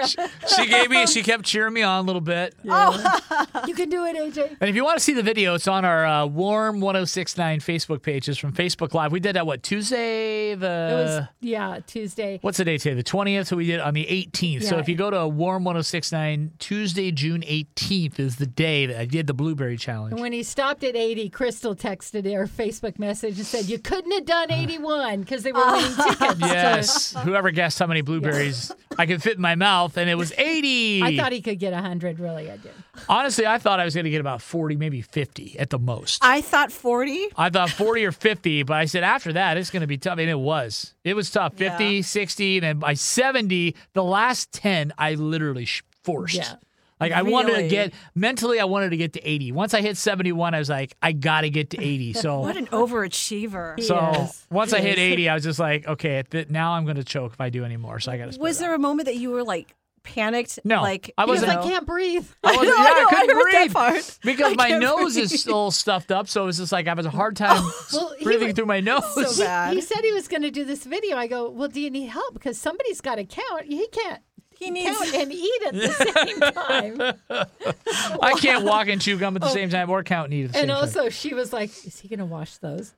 She 0.56 0.68
gave 0.68 0.90
me. 0.90 1.06
She 1.08 1.22
kept 1.24 1.46
cheering 1.46 1.74
me 1.74 1.84
on 1.84 2.04
a 2.04 2.06
little 2.08 2.22
bit. 2.22 2.56
Oh, 2.68 3.20
You 3.68 3.76
can 3.76 3.90
do 3.90 4.06
it, 4.06 4.16
AJ. 4.16 4.58
And 4.60 4.70
if 4.70 4.76
you 4.76 4.84
want 4.84 4.98
to 4.98 5.04
see 5.04 5.14
the 5.14 5.24
video, 5.24 5.54
it's 5.54 5.68
on 5.68 5.86
our 5.86 6.06
uh, 6.06 6.26
Warm 6.26 6.82
1069 6.82 7.60
Facebook 7.60 8.02
pages 8.02 8.38
from 8.38 8.54
Facebook 8.54 8.94
Live. 8.94 9.12
We 9.12 9.20
did 9.20 9.36
that, 9.36 9.46
what, 9.46 9.62
Tuesday? 9.64 10.56
The. 10.56 10.66
It 10.66 10.94
was 10.96 11.28
yeah 11.42 11.80
Tuesday. 11.86 12.40
What's 12.42 12.58
the 12.58 12.66
date 12.66 12.82
today? 12.82 12.96
The 12.96 13.04
20th. 13.04 13.46
So 13.48 13.56
we 13.58 13.66
did 13.68 13.76
it 13.76 13.82
on 13.82 13.94
the 13.94 14.06
18th. 14.06 14.64
So 14.64 14.78
if 14.80 14.90
you 14.90 14.96
go 14.96 15.12
to 15.12 15.28
Warm 15.28 15.64
1069, 15.64 16.52
Tuesday, 16.60 17.03
June 17.12 17.42
18th 17.42 18.20
is 18.20 18.36
the 18.38 18.46
day 18.46 18.86
that 18.86 19.00
I 19.00 19.06
did 19.06 19.28
the 19.28 19.34
Blueberry 19.34 19.78
Challenge. 19.78 20.14
And 20.14 20.22
when 20.22 20.32
he 20.34 20.44
stopped 20.44 20.84
at 20.84 20.96
80, 20.96 21.30
Crystal 21.30 21.76
texted 21.76 22.26
her 22.34 22.46
Facebook 22.48 23.00
message 23.00 23.38
and 23.38 23.46
said, 23.46 23.66
You 23.66 23.80
couldn't 23.80 24.12
have 24.12 24.26
done 24.26 24.52
uh-huh. 24.52 24.62
81 24.62 25.22
because 25.22 25.44
they 25.44 25.52
were 25.52 25.66
winning 25.66 25.96
tickets. 25.96 26.40
to- 26.40 26.48
Yes. 26.48 27.14
Whoever 27.24 27.52
guessed 27.52 27.80
how 27.80 27.88
many 27.88 28.02
blueberries 28.02 28.72
I 28.98 29.06
could 29.06 29.22
fit 29.24 29.36
in 29.36 29.42
my 29.42 29.56
mouth, 29.56 29.98
and 29.98 30.10
it 30.10 30.16
was 30.16 30.32
80. 30.38 31.04
I 31.04 31.18
thought 31.18 31.32
he 31.32 31.42
could 31.42 31.60
get 31.60 31.74
100, 31.74 32.20
really, 32.20 32.50
I 32.52 32.58
did. 32.58 32.72
Honestly, 33.10 33.46
I 33.48 33.58
thought 33.58 33.80
I 33.80 33.86
was 33.86 33.96
going 33.96 34.06
to 34.06 34.12
get 34.12 34.22
about 34.22 34.42
40, 34.42 34.76
maybe 34.76 35.02
50 35.02 35.58
at 35.60 35.70
the 35.72 35.80
most. 35.80 36.24
I 36.24 36.42
thought 36.42 36.72
40. 36.72 37.28
I 37.36 37.50
thought 37.50 37.70
40 37.72 38.06
or 38.06 38.12
50, 38.12 38.64
but 38.64 38.76
I 38.76 38.86
said 38.86 39.04
after 39.04 39.34
that, 39.34 39.58
it's 39.58 39.70
going 39.72 39.82
to 39.82 39.88
be 39.88 39.98
tough. 39.98 40.20
And 40.20 40.30
it 40.30 40.38
was. 40.40 40.94
It 41.04 41.16
was 41.16 41.32
tough. 41.32 41.56
50, 41.56 41.86
Yeah. 41.86 42.02
60, 42.02 42.58
and 42.58 42.64
then 42.64 42.80
by 42.80 42.94
70, 42.94 43.76
the 43.94 44.04
last 44.04 44.52
10, 44.54 44.94
I 44.98 45.16
literally 45.16 45.66
sh- 45.66 45.84
forced. 46.04 46.36
Yeah. 46.36 46.56
Like 47.04 47.12
I 47.12 47.22
wanted 47.22 47.56
to 47.58 47.68
get 47.68 47.94
mentally, 48.16 48.60
I 48.60 48.66
wanted 48.66 48.90
to 48.92 48.98
get 48.98 49.14
to 49.14 49.22
80. 49.28 49.52
Once 49.52 49.74
I 49.74 49.82
hit 49.82 49.98
71, 49.98 50.54
I 50.54 50.60
was 50.60 50.70
like, 50.70 50.96
I 51.02 51.12
got 51.12 51.42
to 51.42 51.50
get 51.50 51.70
to 51.72 51.82
80. 51.82 52.14
So, 52.14 52.40
What 52.42 52.58
an 52.58 52.68
overachiever. 52.68 53.82
so 53.84 53.96
Yes. 53.96 54.46
once 54.50 54.74
I 54.74 54.80
hit 54.80 54.98
80, 54.98 55.30
I 55.30 55.34
was 55.36 55.44
just 55.44 55.60
like, 55.60 55.88
okay, 55.88 56.18
at 56.18 56.30
the- 56.30 56.46
now 56.50 56.74
I'm 56.74 56.84
going 56.86 56.98
to 56.98 57.04
choke 57.04 57.34
if 57.34 57.42
I 57.42 57.50
do 57.50 57.64
anymore. 57.64 58.00
So 58.00 58.12
I 58.12 58.18
got 58.18 58.32
to. 58.32 58.40
Was 58.40 58.60
there 58.60 58.74
a 58.74 58.80
moment 58.80 59.06
that 59.08 59.16
you 59.18 59.30
were 59.32 59.44
like 59.44 59.74
panicked? 60.04 60.60
No, 60.66 60.82
like 60.82 61.12
I 61.18 61.26
wasn't- 61.26 61.52
you 61.54 61.58
I 61.58 61.62
know? 61.62 61.70
can't 61.70 61.86
breathe. 61.86 62.28
I 62.44 62.56
wasn't, 62.56 62.68
know, 62.68 62.74
I 62.76 62.84
yeah, 62.84 62.90
I, 62.90 62.94
know, 63.02 63.08
I 63.08 63.10
couldn't 63.22 63.36
heard 63.36 63.46
that 63.54 63.60
breathe 63.60 63.74
part. 63.74 64.20
because 64.24 64.52
I 64.52 64.56
my 64.56 64.78
nose 64.78 65.14
breathe. 65.14 65.32
is 65.32 65.42
still 65.42 65.72
stuffed 65.72 66.12
up. 66.12 66.28
So 66.28 66.44
it 66.44 66.46
was 66.48 66.58
just 66.58 66.72
like 66.72 66.88
I 66.88 66.94
was 66.94 67.06
a 67.06 67.10
hard 67.10 67.36
time 67.38 67.58
oh, 67.60 67.86
Well, 67.94 68.16
breathing 68.24 68.50
wa- 68.50 68.54
through 68.54 68.66
my 68.66 68.80
nose. 68.82 69.04
So 69.38 69.44
bad. 69.44 69.74
He 69.74 69.82
said 69.82 70.00
he 70.04 70.12
was 70.14 70.28
going 70.28 70.42
to 70.44 70.52
do 70.52 70.66
this 70.66 70.84
video. 70.86 71.16
I 71.18 71.28
go, 71.28 71.50
Well, 71.50 71.70
do 71.70 71.80
you 71.80 71.90
need 71.90 72.08
help? 72.08 72.34
Because 72.34 72.58
somebody's 72.58 73.02
got 73.02 73.16
to 73.16 73.24
count. 73.26 73.66
He 73.66 73.88
can't. 73.88 74.22
He 74.58 74.70
needs. 74.72 74.98
Count 74.98 75.14
and 75.16 75.32
eat 75.34 75.62
at 75.68 75.74
the 75.74 75.92
same 76.26 76.40
time. 76.40 78.18
I 78.22 78.34
can't 78.40 78.64
walk 78.66 78.88
and 78.88 79.02
chew 79.02 79.18
gum 79.18 79.36
at 79.36 79.42
the 79.42 79.50
same 79.50 79.70
time 79.70 79.90
or 79.90 80.04
count 80.04 80.26
and 80.26 80.34
eat 80.34 80.44
at 80.46 80.52
the 80.54 80.60
And 80.60 80.70
same 80.70 80.76
time. 80.76 80.84
And 80.84 80.96
also, 80.98 81.10
she 81.10 81.34
was 81.34 81.52
like, 81.54 81.70
Is 81.86 82.00
he 82.00 82.08
going 82.08 82.20
to 82.20 82.26
wash 82.26 82.58
those? 82.58 82.94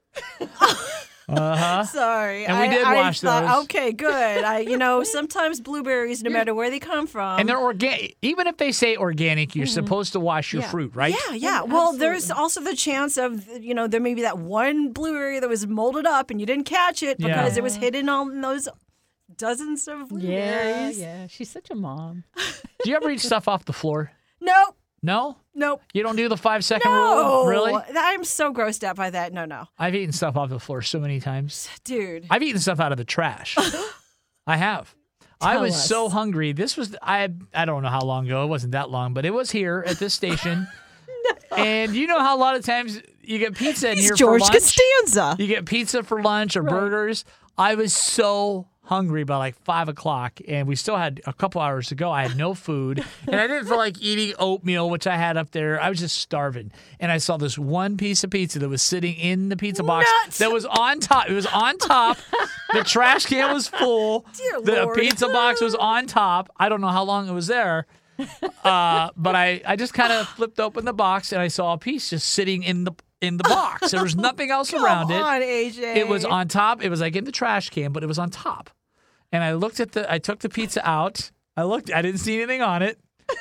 Uh-huh. 1.27 1.83
Sorry. 1.85 2.45
And 2.45 2.59
we 2.59 2.69
did 2.69 2.85
I 2.85 2.95
wash 2.95 3.19
thought, 3.21 3.41
those. 3.55 3.63
Okay, 3.65 3.91
good. 3.91 4.43
I, 4.43 4.59
you 4.59 4.77
know, 4.77 5.03
sometimes 5.17 5.59
blueberries, 5.59 6.21
no 6.23 6.29
matter 6.29 6.53
where 6.53 6.69
they 6.69 6.77
come 6.79 7.07
from. 7.07 7.39
And 7.39 7.49
they're 7.49 7.59
organic. 7.59 8.15
Even 8.21 8.45
if 8.47 8.57
they 8.57 8.71
say 8.71 8.95
organic, 8.95 9.55
you're 9.55 9.65
supposed 9.65 10.13
to 10.13 10.19
wash 10.19 10.53
your 10.53 10.61
Yeah. 10.61 10.69
fruit, 10.69 10.95
right? 10.95 11.13
yeah, 11.27 11.33
yeah. 11.33 11.37
Yeah, 11.45 11.61
Well, 11.63 11.93
there's 11.93 12.29
also 12.29 12.61
the 12.61 12.75
chance 12.75 13.17
of, 13.17 13.47
you 13.59 13.73
know, 13.73 13.87
there 13.87 14.01
may 14.01 14.13
be 14.13 14.21
that 14.21 14.37
one 14.37 14.91
blueberry 14.91 15.39
that 15.39 15.49
was 15.49 15.65
molded 15.65 16.05
up 16.05 16.29
and 16.29 16.39
you 16.39 16.45
didn't 16.45 16.65
catch 16.65 17.01
it 17.01 17.19
Yeah. 17.19 17.27
because 17.29 17.57
it 17.57 17.63
was 17.63 17.75
hidden 17.77 18.07
on 18.07 18.41
those 18.41 18.67
dozens 19.37 19.87
of 19.87 19.99
Yeah, 19.99 20.07
blueberries. 20.09 20.99
yeah. 20.99 21.27
She's 21.27 21.49
such 21.49 21.69
a 21.69 21.75
mom. 21.75 22.23
Do 22.83 22.89
you 22.89 22.95
ever 22.95 23.09
eat 23.09 23.19
stuff 23.21 23.47
off 23.47 23.65
the 23.65 23.73
floor? 23.73 24.11
No. 24.41 24.75
No? 25.01 25.37
Nope. 25.53 25.81
You 25.93 26.01
don't 26.03 26.15
do 26.15 26.27
the 26.27 26.37
five 26.37 26.65
second 26.65 26.91
No. 26.91 27.43
rule? 27.43 27.45
Really? 27.47 27.73
I'm 27.95 28.23
so 28.23 28.51
grossed 28.53 28.83
out 28.83 28.95
by 28.95 29.11
that. 29.11 29.33
No, 29.33 29.45
no. 29.45 29.65
I've 29.77 29.93
eaten 29.95 30.11
stuff 30.11 30.35
off 30.35 30.49
the 30.49 30.59
floor 30.59 30.81
so 30.81 30.99
many 30.99 31.19
times. 31.19 31.69
Dude. 31.83 32.25
I've 32.29 32.41
eaten 32.41 32.59
stuff 32.59 32.79
out 32.79 32.91
of 32.91 32.97
the 32.97 33.05
trash. 33.05 33.55
I 34.47 34.57
have. 34.57 34.93
I 35.41 35.57
was 35.57 35.73
us. 35.75 35.87
so 35.87 36.09
hungry. 36.09 36.53
This 36.53 36.75
was 36.75 36.95
I 37.01 37.29
I 37.53 37.65
don't 37.65 37.83
know 37.83 37.89
how 37.89 38.01
long 38.01 38.25
ago. 38.25 38.43
It 38.43 38.47
wasn't 38.47 38.71
that 38.71 38.89
long, 38.89 39.13
but 39.13 39.25
it 39.25 39.31
was 39.33 39.51
here 39.51 39.83
at 39.85 39.97
this 39.99 40.13
station. 40.13 40.67
And 41.57 41.95
you 41.95 42.05
know 42.05 42.19
how 42.19 42.35
a 42.35 42.39
lot 42.39 42.55
of 42.55 42.63
times 42.65 43.01
you 43.21 43.39
get 43.39 43.55
pizza 43.55 43.89
in 43.89 43.95
He's 43.95 44.05
here 44.05 44.15
George 44.15 44.41
for 44.41 44.53
lunch. 44.53 44.53
Costanza. 44.53 45.35
You 45.39 45.47
get 45.47 45.65
pizza 45.65 46.03
for 46.03 46.21
lunch 46.21 46.55
or 46.55 46.61
burgers. 46.63 47.23
I 47.57 47.75
was 47.75 47.93
so 47.93 48.67
hungry 48.85 49.23
by 49.23 49.37
like 49.37 49.55
five 49.63 49.89
o'clock, 49.89 50.39
and 50.47 50.67
we 50.67 50.75
still 50.75 50.95
had 50.95 51.21
a 51.25 51.33
couple 51.33 51.61
hours 51.61 51.87
to 51.89 51.95
go. 51.95 52.11
I 52.11 52.27
had 52.27 52.37
no 52.37 52.53
food, 52.53 53.03
and 53.27 53.35
I 53.35 53.47
didn't 53.47 53.67
feel 53.67 53.77
like 53.77 54.01
eating 54.01 54.33
oatmeal, 54.39 54.89
which 54.89 55.05
I 55.07 55.17
had 55.17 55.37
up 55.37 55.51
there. 55.51 55.81
I 55.81 55.89
was 55.89 55.99
just 55.99 56.17
starving, 56.17 56.71
and 56.99 57.11
I 57.11 57.17
saw 57.17 57.37
this 57.37 57.57
one 57.57 57.97
piece 57.97 58.23
of 58.23 58.29
pizza 58.29 58.59
that 58.59 58.69
was 58.69 58.81
sitting 58.81 59.15
in 59.15 59.49
the 59.49 59.57
pizza 59.57 59.83
box 59.83 60.09
Nuts. 60.23 60.37
that 60.39 60.51
was 60.51 60.65
on 60.65 60.99
top. 60.99 61.29
It 61.29 61.33
was 61.33 61.45
on 61.47 61.77
top. 61.77 62.17
the 62.73 62.83
trash 62.83 63.25
can 63.25 63.53
was 63.53 63.67
full. 63.67 64.25
Dear 64.37 64.61
the 64.61 64.83
Lord. 64.83 64.97
pizza 64.97 65.27
box 65.27 65.61
was 65.61 65.75
on 65.75 66.07
top. 66.07 66.49
I 66.57 66.69
don't 66.69 66.81
know 66.81 66.87
how 66.89 67.03
long 67.03 67.27
it 67.27 67.33
was 67.33 67.47
there. 67.47 67.85
Uh, 68.63 69.09
but 69.17 69.35
I, 69.35 69.61
I 69.65 69.75
just 69.75 69.93
kind 69.93 70.13
of 70.13 70.25
flipped 70.29 70.59
open 70.59 70.85
the 70.85 70.93
box 70.93 71.33
and 71.33 71.41
I 71.41 71.49
saw 71.49 71.73
a 71.73 71.77
piece 71.77 72.09
just 72.11 72.29
sitting 72.29 72.63
in 72.63 72.85
the 72.85 72.93
in 73.21 73.37
the 73.37 73.43
box. 73.43 73.91
There 73.91 74.01
was 74.03 74.15
nothing 74.15 74.51
else 74.51 74.73
around 74.73 75.09
Come 75.09 75.41
it. 75.41 75.43
AJ. 75.75 75.95
It 75.97 76.07
was 76.07 76.23
on 76.23 76.47
top. 76.47 76.83
It 76.83 76.89
was 76.89 77.01
like 77.01 77.15
in 77.15 77.23
the 77.25 77.31
trash 77.31 77.69
can, 77.69 77.91
but 77.91 78.03
it 78.03 78.07
was 78.07 78.19
on 78.19 78.29
top. 78.29 78.69
And 79.35 79.43
I 79.43 79.53
looked 79.53 79.79
at 79.81 79.91
the. 79.91 80.09
I 80.11 80.17
took 80.17 80.39
the 80.39 80.47
pizza 80.49 80.87
out. 80.87 81.29
I 81.57 81.63
looked. 81.63 81.91
I 81.91 82.01
didn't 82.01 82.19
see 82.21 82.37
anything 82.41 82.61
on 82.61 82.81
it. 82.81 82.97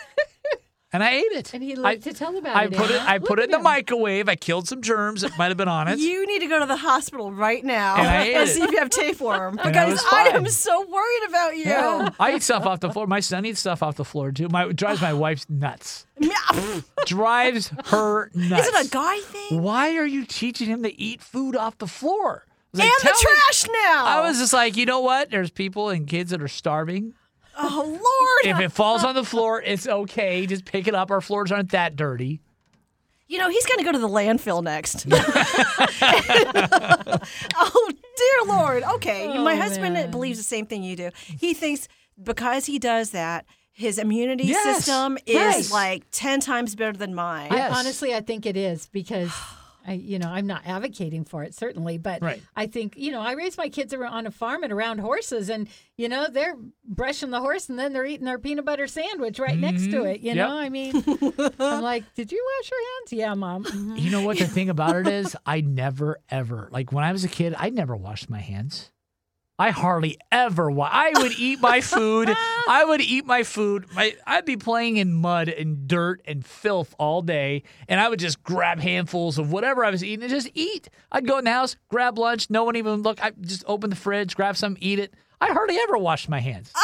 And 0.93 1.03
I 1.03 1.11
ate 1.15 1.33
it. 1.33 1.53
And 1.53 1.61
he 1.61 1.77
I, 1.83 1.97
to 1.97 2.13
tell 2.13 2.37
about 2.39 2.55
I 2.57 2.67
it. 2.67 2.73
put 2.73 2.89
it. 2.89 3.03
I 3.03 3.17
Look 3.17 3.27
put 3.27 3.39
it 3.41 3.47
in 3.47 3.51
the 3.51 3.57
him. 3.57 3.65
microwave. 3.65 4.29
I 4.29 4.37
killed 4.37 4.69
some 4.69 4.81
germs 4.81 5.23
that 5.23 5.37
might 5.37 5.49
have 5.49 5.57
been 5.57 5.67
on 5.67 5.89
it. 5.89 5.99
You 5.99 6.25
need 6.25 6.39
to 6.39 6.47
go 6.47 6.61
to 6.61 6.67
the 6.67 6.77
hospital 6.77 7.33
right 7.33 7.65
now 7.65 7.97
And 7.97 8.07
I 8.07 8.23
ate 8.27 8.37
it. 8.37 8.49
see 8.51 8.63
if 8.63 8.71
you 8.71 8.79
have 8.79 8.91
tapeworm 8.91 9.59
I 9.65 9.71
because 9.71 9.91
was 9.95 10.05
I 10.13 10.29
am 10.29 10.47
so 10.47 10.87
worried 10.89 11.29
about 11.29 11.57
you. 11.57 11.65
Yeah. 11.65 12.11
I 12.21 12.37
eat 12.37 12.45
stuff 12.45 12.65
off 12.65 12.79
the 12.79 12.93
floor. 12.93 13.09
My 13.09 13.19
son 13.19 13.45
eats 13.45 13.59
stuff 13.59 13.83
off 13.83 13.97
the 13.97 14.05
floor 14.05 14.31
too. 14.31 14.47
My 14.49 14.71
drives 14.71 15.01
my 15.03 15.13
wife 15.25 15.45
nuts. 15.51 16.07
Drives 17.07 17.73
her 17.87 18.31
nuts. 18.33 18.69
Is 18.69 18.75
it 18.75 18.87
a 18.87 18.91
guy 18.91 19.19
thing? 19.19 19.63
Why 19.63 19.97
are 19.97 20.07
you 20.07 20.25
teaching 20.25 20.69
him 20.69 20.85
to 20.85 20.97
eat 21.01 21.21
food 21.21 21.57
off 21.57 21.77
the 21.79 21.89
floor? 21.89 22.47
I 22.75 22.79
was 22.79 22.81
And 22.81 22.91
the 22.91 23.03
"Tell 23.03 23.13
me." 23.33 23.39
trash 23.47 23.65
now. 23.85 24.05
I 24.07 24.21
was 24.29 24.39
just 24.39 24.53
like, 24.53 24.77
you 24.77 24.87
know 24.87 25.01
what? 25.01 25.31
There's 25.31 25.51
people 25.51 25.89
and 25.91 26.07
kids 26.07 26.31
that 26.31 26.43
are 26.43 26.49
starving. 26.49 27.15
oh 27.57 27.83
Lord. 27.87 28.57
If 28.57 28.61
it 28.65 28.73
falls 28.73 29.05
on 29.05 29.15
the 29.15 29.25
floor, 29.25 29.63
it's 29.63 29.87
okay. 29.87 30.45
Just 30.47 30.65
pick 30.65 30.89
it 30.89 30.95
up. 30.95 31.11
Our 31.11 31.21
floors 31.21 31.53
aren't 31.53 31.71
that 31.71 31.97
dirty. 31.97 32.41
You 33.27 33.39
know, 33.39 33.49
he's 33.49 33.65
going 33.65 33.79
to 33.79 33.85
go 33.85 33.93
to 33.93 33.99
the 33.99 34.09
landfill 34.09 34.63
next. 34.63 35.07
oh, 37.57 37.91
dear 38.17 38.55
Lord. 38.55 38.83
Okay. 38.97 39.29
Oh, 39.29 39.43
My 39.45 39.57
husband 39.57 39.95
man. 39.95 40.11
believes 40.11 40.39
the 40.39 40.45
same 40.45 40.67
thing 40.67 40.83
you 40.83 40.97
do. 40.97 41.11
He 41.27 41.55
thinks 41.55 41.89
because 42.23 42.67
he 42.67 42.79
does 42.79 43.11
that, 43.11 43.47
his 43.73 43.99
immunity 43.99 44.45
Yes, 44.45 44.85
system 44.85 45.19
is 45.27 45.71
right. 45.71 45.93
like 45.95 46.05
10 46.13 46.41
times 46.41 46.75
better 46.77 46.97
than 46.97 47.15
mine. 47.15 47.49
Yes. 47.51 47.73
I, 47.73 47.79
honestly, 47.79 48.15
I 48.15 48.21
think 48.21 48.47
it 48.47 48.57
is 48.57 48.89
because. 48.89 49.33
I, 49.87 49.93
you 49.95 50.19
know, 50.19 50.29
I'm 50.29 50.47
not 50.47 50.63
advocating 50.67 51.25
for 51.25 51.43
it 51.45 51.55
certainly, 51.55 51.99
but 51.99 52.23
Right. 52.23 52.43
I 52.57 52.67
think 52.67 52.97
you 52.97 53.11
know, 53.13 53.21
I 53.21 53.33
raised 53.33 53.59
my 53.59 53.69
kids 53.69 53.93
on 53.95 54.27
a 54.27 54.31
farm 54.31 54.63
and 54.63 54.73
around 54.73 54.99
horses, 54.99 55.49
and 55.51 55.69
you 55.97 56.09
know, 56.09 56.27
they're 56.31 56.57
brushing 56.85 57.31
the 57.31 57.41
horse 57.41 57.69
and 57.69 57.79
then 57.79 57.93
they're 57.93 58.07
eating 58.07 58.25
their 58.27 58.39
peanut 58.39 58.65
butter 58.65 58.87
sandwich 58.87 59.39
right 59.39 59.59
next 59.59 59.91
to 59.91 60.05
it. 60.05 60.21
You 60.21 60.35
Yep. 60.35 60.37
know, 60.37 60.57
I 60.57 60.69
mean, 60.69 60.95
I'm 61.61 61.83
like, 61.83 62.05
did 62.15 62.33
you 62.33 62.45
wash 62.59 62.71
your 62.71 62.81
hands? 62.81 63.13
Yeah, 63.13 63.35
mom. 63.35 63.65
Mhm. 63.65 63.99
You 64.01 64.11
know 64.11 64.23
what 64.23 64.39
the 64.39 64.49
thing 64.57 64.69
about 64.71 64.97
it 64.97 65.07
is? 65.07 65.37
I 65.47 65.61
never 65.61 66.19
ever 66.31 66.69
like 66.73 66.93
when 66.93 67.05
I 67.05 67.13
was 67.13 67.25
a 67.25 67.29
kid. 67.29 67.55
I 67.59 67.71
never 67.71 67.95
washed 67.97 68.29
my 68.31 68.41
hands. 68.41 68.91
I 69.59 69.71
hardly 69.71 70.19
ever. 70.33 70.69
Wa- 70.71 70.89
I 70.91 71.13
would 71.17 71.33
eat 71.39 71.61
my 71.61 71.81
food. 71.81 72.29
I 72.69 72.85
would 72.87 73.01
eat 73.01 73.25
my 73.25 73.45
food. 73.45 73.87
My, 73.95 74.15
I'd 74.27 74.45
be 74.45 74.57
playing 74.57 74.97
in 74.97 75.13
mud 75.13 75.49
and 75.49 75.87
dirt 75.87 76.21
and 76.27 76.45
filth 76.45 76.93
all 76.99 77.23
day, 77.23 77.63
and 77.89 78.01
I 78.01 78.09
would 78.09 78.19
just 78.19 78.43
grab 78.43 78.81
handfuls 78.81 79.39
of 79.39 79.53
whatever 79.53 79.85
I 79.85 79.91
was 79.91 80.03
eating 80.03 80.25
and 80.25 80.31
just 80.31 80.51
eat. 80.55 80.89
I'd 81.13 81.27
go 81.27 81.39
in 81.39 81.45
the 81.45 81.53
house, 81.53 81.77
grab 81.89 82.19
lunch. 82.19 82.51
No 82.51 82.65
one 82.65 82.75
even 82.75 83.03
look. 83.03 83.23
I 83.25 83.31
just 83.41 83.63
open 83.69 83.91
the 83.91 83.97
fridge, 83.97 84.35
grab 84.35 84.57
some, 84.57 84.77
eat 84.81 84.99
it. 84.99 85.15
I 85.41 85.53
hardly 85.53 85.77
ever 85.79 85.99
washed 85.99 86.29
my 86.29 86.41
hands. 86.41 86.73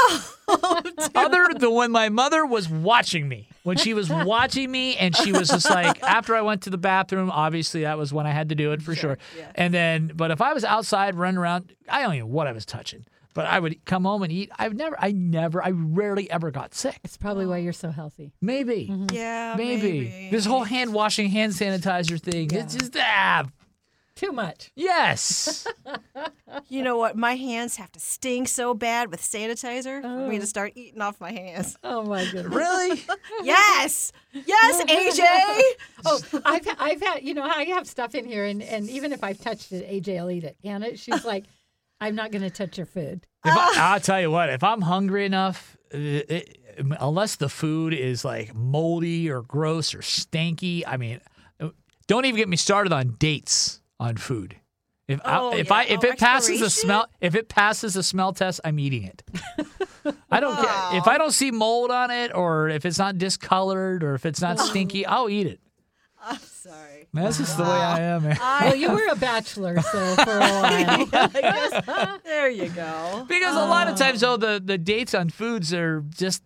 Oh, 0.52 0.82
Other 1.14 1.46
than 1.56 1.72
when 1.72 1.92
my 1.92 2.08
mother 2.08 2.44
was 2.44 2.68
watching 2.68 3.28
me, 3.28 3.49
when 3.62 3.76
she 3.76 3.94
was 3.94 4.08
watching 4.10 4.70
me, 4.70 4.96
and 4.96 5.14
she 5.16 5.32
was 5.32 5.48
just 5.48 5.68
like, 5.68 6.02
after 6.02 6.34
I 6.34 6.40
went 6.42 6.62
to 6.62 6.70
the 6.70 6.78
bathroom, 6.78 7.30
obviously 7.30 7.82
that 7.82 7.98
was 7.98 8.12
when 8.12 8.26
I 8.26 8.30
had 8.30 8.48
to 8.50 8.54
do 8.54 8.72
it 8.72 8.82
for 8.82 8.94
sure. 8.94 9.18
And 9.54 9.72
then, 9.74 10.12
but 10.14 10.30
if 10.30 10.40
I 10.40 10.52
was 10.52 10.64
outside 10.64 11.14
running 11.14 11.38
around, 11.38 11.72
I 11.88 12.02
don't 12.02 12.14
even 12.14 12.28
know 12.28 12.34
what 12.34 12.46
I 12.46 12.52
was 12.52 12.64
touching, 12.64 13.04
but 13.34 13.46
I 13.46 13.58
would 13.60 13.84
come 13.84 14.04
home 14.04 14.22
and 14.22 14.32
eat. 14.32 14.50
I've 14.58 14.74
never, 14.74 14.96
I 14.98 15.12
never, 15.12 15.62
I 15.64 15.70
rarely 15.70 16.30
ever 16.30 16.50
got 16.50 16.74
sick. 16.74 16.98
It's 17.04 17.16
probably 17.16 17.46
why 17.46 17.58
you're 17.58 17.72
so 17.72 17.90
healthy. 17.90 18.32
Maybe, 18.40 18.90
Yeah, 19.12 19.54
maybe. 19.56 19.82
maybe. 19.82 20.28
this 20.30 20.46
whole 20.46 20.64
hand 20.64 20.92
washing, 20.94 21.28
hand 21.30 21.52
sanitizer 21.52 22.20
thing. 22.20 22.50
It's 22.52 22.74
just 22.74 22.96
ah, 22.98 23.44
Too 24.20 24.32
much. 24.32 24.70
yes. 24.76 25.66
You 26.68 26.82
know 26.82 26.98
what? 26.98 27.16
My 27.16 27.36
hands 27.36 27.76
have 27.76 27.92
to 27.92 28.00
stink 28.00 28.48
so 28.48 28.74
bad 28.74 29.10
with 29.12 29.20
sanitizer 29.20 30.02
for 30.02 30.28
me 30.28 30.40
to 30.40 30.46
start 30.46 30.72
eating 30.74 31.00
off 31.00 31.20
my 31.20 31.30
hands. 31.30 31.76
Oh 31.84 32.02
my 32.02 32.24
goodness. 32.24 32.52
really? 32.52 33.04
Yes, 33.44 34.12
yes, 34.32 34.82
AJ. 34.84 35.60
Oh, 36.04 36.20
I've 36.44 36.66
I've 36.78 37.00
had 37.00 37.22
you 37.22 37.34
know 37.34 37.44
I 37.44 37.64
have 37.66 37.86
stuff 37.86 38.14
in 38.16 38.24
here, 38.26 38.44
and 38.44 38.62
and 38.62 38.90
even 38.90 39.12
if 39.12 39.22
I've 39.22 39.40
touched 39.40 39.70
it, 39.70 39.88
AJ 39.88 40.20
will 40.20 40.30
eat 40.32 40.44
it. 40.44 40.56
Anna, 40.64 40.96
she's 40.96 41.24
like, 41.24 41.44
I'm 42.00 42.16
not 42.16 42.32
going 42.32 42.42
to 42.42 42.50
touch 42.50 42.76
your 42.76 42.86
food. 42.86 43.26
If 43.44 43.54
I, 43.56 43.74
I'll 43.76 44.00
tell 44.00 44.20
you 44.20 44.30
what, 44.30 44.50
if 44.50 44.64
I'm 44.64 44.80
hungry 44.82 45.24
enough, 45.24 45.76
uh, 45.94 45.98
it, 45.98 46.58
unless 47.00 47.36
the 47.36 47.48
food 47.48 47.94
is 47.94 48.24
like 48.24 48.54
moldy 48.54 49.30
or 49.30 49.42
gross 49.42 49.94
or 49.94 50.00
stanky, 50.00 50.82
I 50.86 50.96
mean, 50.96 51.20
uh, 51.60 51.70
don't 52.08 52.24
even 52.24 52.36
get 52.36 52.48
me 52.48 52.56
started 52.56 52.92
on 52.92 53.14
dates 53.18 53.79
on 54.00 54.16
food. 54.16 54.56
If 55.06 55.20
Oh, 55.24 55.50
I, 55.50 55.56
if 55.56 55.68
yeah. 55.68 55.74
I 55.74 55.84
if 55.84 56.04
Oh, 56.04 56.08
it 56.08 56.18
passes 56.18 56.60
the 56.60 56.70
smell 56.70 57.06
if 57.20 57.34
it 57.34 57.48
passes 57.48 57.94
the 57.94 58.02
smell 58.02 58.32
test, 58.32 58.60
I'm 58.64 58.78
eating 58.78 59.04
it. 59.04 59.22
I 60.30 60.40
don't 60.40 60.56
care 60.56 60.98
if 60.98 61.06
I 61.06 61.18
don't 61.18 61.32
see 61.32 61.50
mold 61.50 61.90
on 61.90 62.10
it 62.10 62.34
or 62.34 62.68
if 62.68 62.86
it's 62.86 62.98
not 62.98 63.18
discolored 63.18 64.02
or 64.02 64.14
if 64.14 64.24
it's 64.24 64.40
not 64.40 64.58
oh. 64.58 64.64
stinky, 64.64 65.04
I'll 65.04 65.28
eat 65.28 65.46
it. 65.46 65.60
I'm 66.22 66.38
sorry. 66.38 67.08
That's 67.12 67.38
just 67.38 67.56
the 67.56 67.64
way 67.64 67.70
I 67.70 68.00
am. 68.00 68.22
Man. 68.22 68.36
Well, 68.38 68.76
you 68.76 68.90
were 68.90 69.08
a 69.10 69.16
bachelor, 69.16 69.80
so 69.80 70.14
for 70.16 70.36
a 70.36 70.38
while. 70.38 71.08
I 71.12 71.28
guess, 71.32 72.22
there 72.24 72.50
you 72.50 72.68
go. 72.68 73.24
Because 73.26 73.56
a 73.56 73.66
lot 73.66 73.88
of 73.88 73.94
ah. 73.94 73.96
times, 73.96 74.20
though, 74.20 74.36
the, 74.36 74.62
the 74.62 74.78
dates 74.78 75.14
on 75.14 75.30
foods 75.30 75.72
are 75.72 76.02
just, 76.10 76.42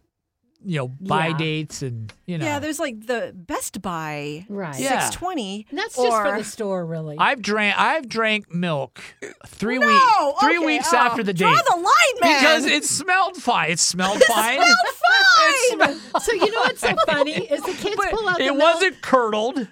you 0.64 0.78
know, 0.78 0.88
buy 0.88 1.28
Yeah. 1.28 1.37
dates 1.38 1.83
and, 1.83 2.12
you 2.26 2.38
know. 2.38 2.44
Yeah, 2.44 2.59
there's 2.59 2.78
like 2.78 3.06
the 3.06 3.33
Best 3.35 3.83
By 3.83 4.47
Right. 4.49 4.78
Yeah. 4.78 5.00
620. 5.00 5.66
And 5.71 5.78
that's 5.78 5.94
just 5.97 6.09
for 6.16 6.37
the 6.38 6.44
store, 6.44 6.85
really. 6.87 7.16
I've 7.18 7.42
drank 7.42 7.78
I've 7.78 8.09
drank 8.09 8.52
milk 8.54 9.00
three 9.47 9.78
No, 9.78 9.87
weeks 9.87 10.40
three 10.40 10.56
okay, 10.59 10.66
weeks 10.66 10.88
oh, 10.92 10.97
after 10.97 11.23
the 11.23 11.33
Draw 11.35 11.52
date 11.54 11.62
the 11.68 11.76
line, 11.76 11.85
man. 12.23 12.40
because 12.40 12.64
it 12.66 12.85
smelled 12.85 13.37
fine. 13.37 13.71
It 13.73 13.78
smelled 13.78 14.23
fine. 14.28 14.61
it 14.62 14.76
smelled 15.73 15.97
fine. 16.12 16.21
so 16.23 16.33
you 16.33 16.50
know 16.50 16.61
what's 16.61 16.80
so 16.80 16.94
funny 17.06 17.33
is 17.33 17.62
the 17.62 17.73
kids 17.73 17.97
but 17.97 18.11
pull 18.11 18.28
out 18.28 18.38
the 18.38 18.44
it 18.44 18.56
milk. 18.56 18.75
wasn't 18.75 19.02
curdled. 19.02 19.68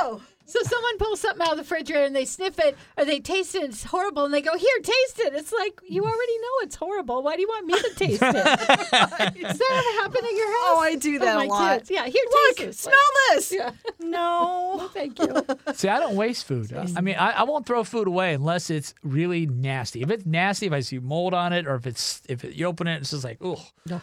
Oh, 0.00 0.22
So 0.48 0.58
someone 0.62 0.96
pulls 0.98 1.20
something 1.20 1.42
out 1.42 1.50
of 1.52 1.56
the 1.58 1.62
refrigerator 1.62 2.04
and 2.04 2.16
they 2.16 2.24
sniff 2.24 2.58
it 2.58 2.76
or 2.96 3.04
they 3.04 3.20
taste 3.20 3.54
it. 3.54 3.64
It's 3.64 3.84
horrible, 3.84 4.24
and 4.24 4.32
they 4.32 4.40
go, 4.40 4.56
"Here, 4.56 4.78
taste 4.82 5.20
it." 5.20 5.34
It's 5.34 5.52
like 5.52 5.78
you 5.86 6.02
already 6.02 6.38
know 6.38 6.54
it's 6.62 6.76
horrible. 6.76 7.22
Why 7.22 7.36
do 7.36 7.42
you 7.42 7.48
want 7.48 7.66
me 7.66 7.74
to 7.74 7.94
taste 7.94 8.22
it? 8.22 8.32
Does 8.32 8.42
that 8.42 9.84
ever 9.98 10.02
happen 10.02 10.24
at 10.24 10.32
your 10.32 10.48
house? 10.48 10.68
Oh, 10.70 10.80
I 10.82 10.94
do 10.96 11.12
With 11.12 11.22
that 11.22 11.34
a 11.36 11.38
my 11.40 11.44
lot. 11.44 11.78
Kids? 11.80 11.90
Yeah, 11.90 12.06
here, 12.06 12.22
look, 12.30 12.56
taste 12.56 12.68
it. 12.68 12.74
smell 12.76 12.94
this. 13.34 13.52
Yeah. 13.52 13.70
No. 14.00 14.88
Thank 14.94 15.18
you. 15.18 15.44
See, 15.74 15.88
I 15.88 16.00
don't 16.00 16.16
waste 16.16 16.46
food. 16.46 16.72
I 16.72 17.00
mean, 17.02 17.16
I, 17.16 17.30
I 17.32 17.42
won't 17.42 17.66
throw 17.66 17.84
food 17.84 18.08
away 18.08 18.32
unless 18.32 18.70
it's 18.70 18.94
really 19.02 19.44
nasty. 19.46 20.00
If 20.02 20.10
it's 20.10 20.24
nasty, 20.24 20.66
if 20.66 20.72
I 20.72 20.80
see 20.80 20.98
mold 20.98 21.34
on 21.34 21.52
it, 21.52 21.66
or 21.66 21.74
if 21.74 21.86
it's 21.86 22.22
if 22.28 22.42
it, 22.44 22.54
you 22.54 22.66
open 22.66 22.86
it, 22.86 23.02
it's 23.02 23.10
just 23.10 23.22
like, 23.24 23.36
ugh. 23.44 23.58
No. 23.86 24.00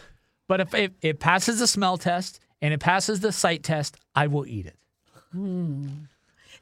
But 0.47 0.61
if 0.61 0.73
it, 0.75 0.93
it 1.01 1.19
passes 1.19 1.57
the 1.57 1.65
smell 1.65 1.97
test 1.97 2.39
and 2.61 2.71
it 2.71 2.79
passes 2.79 3.21
the 3.21 3.31
sight 3.31 3.63
test, 3.63 3.97
I 4.13 4.27
will 4.27 4.45
eat 4.45 4.67
it. 4.67 4.75
Hmm. 5.31 5.87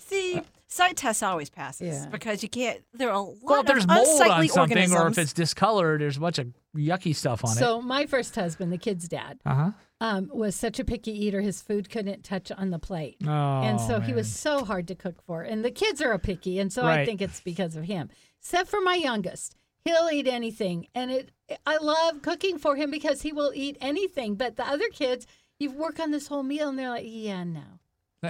See, 0.06 0.42
sight 0.68 0.98
test 0.98 1.24
always 1.24 1.50
passes 1.50 1.88
Yeah. 2.04 2.10
because 2.10 2.44
you 2.44 2.50
can't. 2.50 2.82
There 2.94 3.10
are 3.10 3.16
a 3.16 3.22
lot 3.22 3.38
Well, 3.42 3.60
if 3.62 3.68
there's 3.68 3.84
of 3.84 3.90
mold 3.90 4.08
on 4.08 4.12
unsightly 4.22 4.48
something, 4.50 4.94
or 4.94 5.08
if 5.08 5.18
it's 5.18 5.34
discolored, 5.34 6.02
there's 6.02 6.18
a 6.18 6.20
bunch 6.20 6.40
of 6.40 6.48
yucky 6.76 7.16
stuff 7.16 7.44
on 7.46 7.52
it. 7.52 7.56
So 7.56 7.82
my 7.82 8.06
first 8.06 8.36
husband, 8.36 8.72
the 8.72 8.78
kid's 8.78 9.08
dad, 9.08 9.40
Uh 9.46 9.54
huh. 9.56 9.72
um, 10.02 10.30
was 10.34 10.56
such 10.56 10.80
a 10.80 10.84
picky 10.84 11.12
eater. 11.12 11.42
His 11.42 11.62
food 11.62 11.90
couldn't 11.90 12.24
touch 12.24 12.52
on 12.52 12.72
the 12.72 12.80
plate. 12.80 13.18
Oh, 13.26 13.62
and 13.62 13.80
so 13.80 14.00
he 14.02 14.14
was 14.14 14.32
so 14.32 14.66
hard 14.66 14.88
to 14.90 14.96
cook 14.96 15.22
for. 15.26 15.42
And 15.44 15.64
the 15.64 15.72
kids 15.72 16.02
are 16.02 16.12
a 16.12 16.20
picky, 16.20 16.60
and 16.60 16.72
so 16.74 16.84
I 16.84 16.98
Right. 16.98 17.06
think 17.06 17.22
it's 17.22 17.40
because 17.40 17.76
of 17.76 17.86
him. 17.86 18.10
Except 18.40 18.70
for 18.70 18.82
my 18.82 18.96
youngest, 18.96 19.56
he'll 19.86 20.10
eat 20.12 20.28
anything, 20.28 20.88
and 20.94 21.12
it. 21.12 21.32
I 21.66 21.78
love 21.78 22.22
cooking 22.22 22.58
for 22.58 22.76
him 22.76 22.90
because 22.92 23.22
he 23.22 23.32
will 23.32 23.52
eat 23.56 23.78
anything. 23.80 24.36
But 24.36 24.56
the 24.58 24.68
other 24.68 24.90
kids, 24.90 25.28
you 25.60 25.72
work 25.72 26.00
on 26.00 26.12
this 26.12 26.28
whole 26.28 26.44
meal, 26.44 26.70
and 26.70 26.78
they're 26.80 26.90
like, 26.90 27.06
"Yeah, 27.08 27.44
no." 27.44 27.80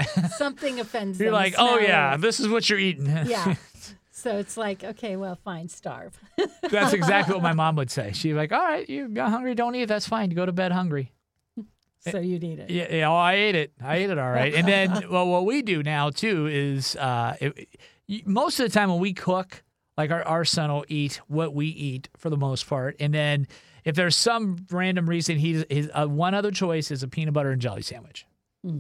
Something 0.38 0.79
offends 0.79 1.19
You're 1.19 1.27
them. 1.27 1.34
like, 1.34 1.56
oh 1.58 1.79
yeah, 1.79 2.17
this 2.17 2.39
is 2.39 2.47
what 2.47 2.69
you're 2.69 2.79
eating. 2.79 3.06
yeah. 3.25 3.56
So 4.12 4.38
it's 4.38 4.56
like, 4.56 4.84
okay, 4.84 5.15
well, 5.15 5.36
fine, 5.43 5.67
starve. 5.67 6.17
That's 6.69 6.93
exactly 6.93 7.34
what 7.34 7.43
my 7.43 7.53
mom 7.53 7.75
would 7.75 7.91
say. 7.91 8.12
She'd 8.13 8.29
be 8.29 8.34
like, 8.36 8.51
all 8.51 8.63
right, 8.63 8.88
you 8.88 9.10
got 9.10 9.32
hungry, 9.32 9.53
don't 9.56 9.75
eat. 9.75 9.86
That's 9.86 10.08
fine. 10.08 10.29
You 10.29 10.36
Go 10.36 10.45
to 10.45 10.51
bed 10.51 10.71
hungry. 10.71 11.12
so 11.99 12.19
you'd 12.19 12.43
eat 12.43 12.60
it. 12.60 12.69
Yeah, 12.69 12.88
yeah, 12.89 13.10
oh, 13.10 13.15
I 13.15 13.34
ate 13.34 13.56
it. 13.56 13.73
I 13.84 13.97
ate 13.97 14.10
it 14.10 14.17
all 14.17 14.32
right. 14.32 14.53
And 14.53 14.67
then, 14.67 15.10
well, 15.10 15.27
what 15.27 15.45
we 15.45 15.62
do 15.62 15.84
now 15.84 16.10
too 16.10 16.47
is, 16.47 16.95
uh, 16.95 17.36
it, 17.41 17.67
most 18.25 18.60
of 18.60 18.65
the 18.65 18.73
time 18.73 18.89
when 18.89 18.99
we 18.99 19.13
cook, 19.13 19.63
like 19.97 20.12
our, 20.12 20.23
our 20.23 20.45
son 20.45 20.71
will 20.71 20.86
eat 20.88 21.19
what 21.27 21.53
we 21.53 21.67
eat 21.67 22.10
for 22.17 22.29
the 22.29 22.38
most 22.38 22.67
part, 22.67 22.95
and 22.99 23.13
then 23.13 23.47
if 23.84 23.95
there's 23.95 24.15
some 24.15 24.65
random 24.71 25.08
reason 25.08 25.38
he's 25.38 25.65
his 25.69 25.89
uh, 25.93 26.08
one 26.08 26.34
other 26.34 26.51
choice 26.51 26.91
is 26.91 27.03
a 27.03 27.08
peanut 27.08 27.34
butter 27.34 27.51
and 27.51 27.62
jelly 27.62 27.82
sandwich. 27.82 28.25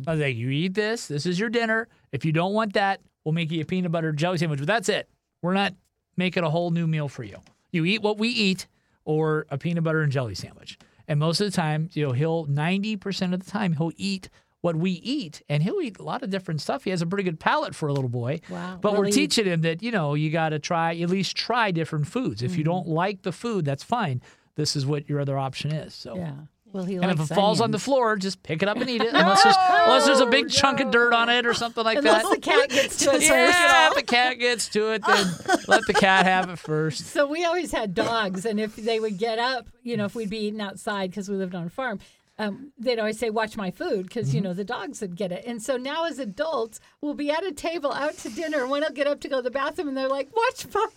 I 0.07 0.11
was 0.11 0.19
like, 0.21 0.35
you 0.35 0.49
eat 0.49 0.73
this. 0.73 1.07
This 1.07 1.25
is 1.25 1.39
your 1.39 1.49
dinner. 1.49 1.87
If 2.11 2.23
you 2.25 2.31
don't 2.31 2.53
want 2.53 2.73
that, 2.73 3.01
we'll 3.23 3.33
make 3.33 3.51
you 3.51 3.61
a 3.61 3.65
peanut 3.65 3.91
butter 3.91 4.11
jelly 4.13 4.37
sandwich. 4.37 4.59
But 4.59 4.67
that's 4.67 4.89
it. 4.89 5.09
We're 5.41 5.53
not 5.53 5.73
making 6.15 6.43
a 6.43 6.49
whole 6.49 6.71
new 6.71 6.87
meal 6.87 7.09
for 7.09 7.23
you. 7.23 7.37
You 7.71 7.83
eat 7.85 8.01
what 8.01 8.17
we 8.17 8.29
eat, 8.29 8.67
or 9.05 9.45
a 9.49 9.57
peanut 9.57 9.83
butter 9.83 10.01
and 10.01 10.11
jelly 10.11 10.35
sandwich. 10.35 10.77
And 11.07 11.19
most 11.19 11.41
of 11.41 11.51
the 11.51 11.55
time, 11.55 11.89
you 11.93 12.05
know, 12.05 12.13
he'll 12.13 12.45
ninety 12.45 12.95
percent 12.95 13.33
of 13.33 13.43
the 13.43 13.51
time 13.51 13.73
he'll 13.73 13.91
eat 13.97 14.29
what 14.61 14.77
we 14.77 14.91
eat, 14.91 15.41
and 15.49 15.61
he'll 15.61 15.81
eat 15.81 15.97
a 15.99 16.03
lot 16.03 16.23
of 16.23 16.29
different 16.29 16.61
stuff. 16.61 16.85
He 16.85 16.89
has 16.91 17.01
a 17.01 17.05
pretty 17.05 17.25
good 17.25 17.37
palate 17.41 17.75
for 17.75 17.89
a 17.89 17.93
little 17.93 18.09
boy. 18.09 18.39
Wow. 18.49 18.77
But 18.79 18.93
Well, 18.93 19.01
we're 19.01 19.11
teaching 19.11 19.43
him 19.45 19.61
that 19.63 19.83
you 19.83 19.91
know 19.91 20.13
you 20.13 20.29
got 20.31 20.49
to 20.49 20.59
try 20.59 20.95
at 20.95 21.09
least 21.09 21.35
try 21.35 21.71
different 21.71 22.07
foods. 22.07 22.41
If 22.41 22.51
Mm-hmm. 22.51 22.57
you 22.59 22.63
don't 22.63 22.87
like 22.87 23.23
the 23.23 23.33
food, 23.33 23.65
that's 23.65 23.83
fine. 23.83 24.21
This 24.55 24.77
is 24.77 24.85
what 24.85 25.09
your 25.09 25.19
other 25.19 25.37
option 25.37 25.71
is. 25.73 25.93
So. 25.93 26.15
Yeah. 26.15 26.33
Well, 26.73 26.83
he 26.85 26.95
And 26.95 27.05
if 27.11 27.19
it 27.19 27.33
falls 27.33 27.61
on 27.61 27.69
the 27.71 27.77
floor, 27.79 28.15
just 28.17 28.41
pick 28.43 28.63
it 28.63 28.67
up 28.67 28.77
and 28.77 28.89
eat 28.89 29.01
it. 29.01 29.09
Unless 29.13 29.43
there's 29.43 29.55
unless 29.85 30.05
there's 30.07 30.19
a 30.21 30.25
big 30.25 30.49
chunk 30.49 30.79
of 30.79 30.89
dirt 30.91 31.13
on 31.13 31.29
it 31.29 31.45
or 31.45 31.53
something 31.53 31.83
like 31.83 31.99
Unless 31.99 32.23
that. 32.23 32.31
the 32.31 32.39
cat 32.41 32.69
gets 32.69 32.97
to 32.97 33.09
it 33.11 33.21
first. 33.23 33.29
yeah, 33.29 33.89
if 33.89 33.95
the 33.95 34.01
cat 34.03 34.39
gets 34.39 34.67
to 34.69 34.91
it, 34.93 35.03
then 35.05 35.27
let 35.67 35.85
the 35.85 35.93
cat 35.93 36.25
have 36.25 36.49
it 36.49 36.57
first. 36.57 37.05
So 37.05 37.27
we 37.27 37.45
always 37.45 37.71
had 37.71 37.93
dogs, 37.93 38.45
and 38.45 38.59
if 38.59 38.75
they 38.75 38.99
would 38.99 39.17
get 39.19 39.37
up, 39.37 39.67
you 39.83 39.95
know, 39.97 40.05
if 40.05 40.15
we'd 40.15 40.29
be 40.31 40.39
eating 40.47 40.61
outside 40.61 41.11
because 41.11 41.29
we 41.29 41.35
lived 41.35 41.53
on 41.53 41.65
a 41.65 41.69
farm, 41.69 41.99
um, 42.39 42.71
they'd 42.79 42.97
always 42.97 43.19
say, 43.19 43.29
"Watch 43.29 43.55
my 43.55 43.69
food," 43.69 44.07
because 44.07 44.33
you 44.33 44.41
Mm-hmm. 44.41 44.47
know 44.49 44.53
the 44.55 44.63
dogs 44.63 44.99
would 45.01 45.15
get 45.15 45.31
it. 45.31 45.45
And 45.45 45.61
so 45.61 45.77
now, 45.77 46.05
as 46.05 46.17
adults, 46.17 46.79
we'll 47.01 47.13
be 47.13 47.29
at 47.29 47.45
a 47.45 47.51
table 47.51 47.93
out 47.93 48.17
to 48.19 48.29
dinner, 48.29 48.61
and 48.61 48.71
one 48.71 48.81
will 48.81 48.89
get 48.89 49.05
up 49.05 49.19
to 49.21 49.27
go 49.29 49.35
to 49.37 49.41
the 49.43 49.51
bathroom, 49.51 49.89
and 49.89 49.95
they're 49.95 50.09
like, 50.09 50.35
"Watch 50.35 50.65
my 50.73 50.87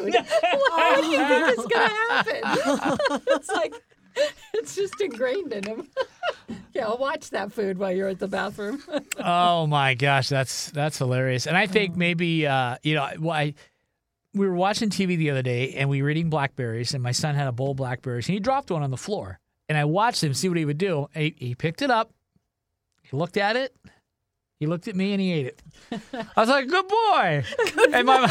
food." 0.00 0.14
what 0.40 1.02
do 1.02 1.06
you 1.08 1.18
think 1.18 1.58
is 1.58 1.66
going 1.66 1.88
to 1.88 1.94
happen? 2.10 3.20
it's 3.28 3.48
like 3.50 3.74
it's 4.54 4.74
just 4.74 5.00
ingrained 5.00 5.52
in 5.52 5.64
him. 5.64 5.88
yeah, 6.74 6.86
I'll 6.86 6.98
watch 6.98 7.30
that 7.30 7.52
food 7.52 7.78
while 7.78 7.92
you're 7.92 8.08
at 8.08 8.18
the 8.18 8.28
bathroom. 8.28 8.82
Oh 9.20 9.66
my 9.66 9.94
gosh, 9.94 10.28
that's 10.28 10.70
that's 10.70 10.98
hilarious. 10.98 11.46
And 11.46 11.56
I 11.56 11.66
think 11.66 11.96
maybe 11.96 12.46
uh, 12.46 12.76
you 12.82 12.94
know, 12.94 13.02
I 13.30 13.54
we 14.34 14.46
were 14.46 14.54
watching 14.54 14.88
TV 14.90 15.16
the 15.16 15.30
other 15.30 15.42
day 15.42 15.74
and 15.74 15.88
we 15.88 16.02
were 16.02 16.10
eating 16.10 16.30
blackberries 16.30 16.94
and 16.94 17.02
my 17.02 17.12
son 17.12 17.34
had 17.34 17.48
a 17.48 17.52
bowl 17.52 17.72
of 17.72 17.78
blackberries 17.78 18.28
and 18.28 18.34
he 18.34 18.40
dropped 18.40 18.70
one 18.70 18.82
on 18.82 18.90
the 18.90 18.96
floor. 18.96 19.40
and 19.68 19.76
I 19.76 19.84
watched 19.84 20.22
him 20.22 20.34
see 20.34 20.48
what 20.48 20.58
he 20.58 20.64
would 20.64 20.78
do. 20.78 21.08
He, 21.14 21.34
he 21.36 21.54
picked 21.54 21.82
it 21.82 21.90
up, 21.90 22.12
he 23.02 23.16
looked 23.16 23.36
at 23.36 23.56
it, 23.56 23.74
he 24.58 24.66
looked 24.66 24.88
at 24.88 24.96
me, 24.96 25.12
and 25.12 25.20
he 25.20 25.32
ate 25.32 25.46
it. 25.46 25.62
I 26.12 26.40
was 26.40 26.48
like, 26.48 26.66
"Good 26.68 26.88
boy." 26.88 27.44
and 27.92 28.06
my, 28.06 28.26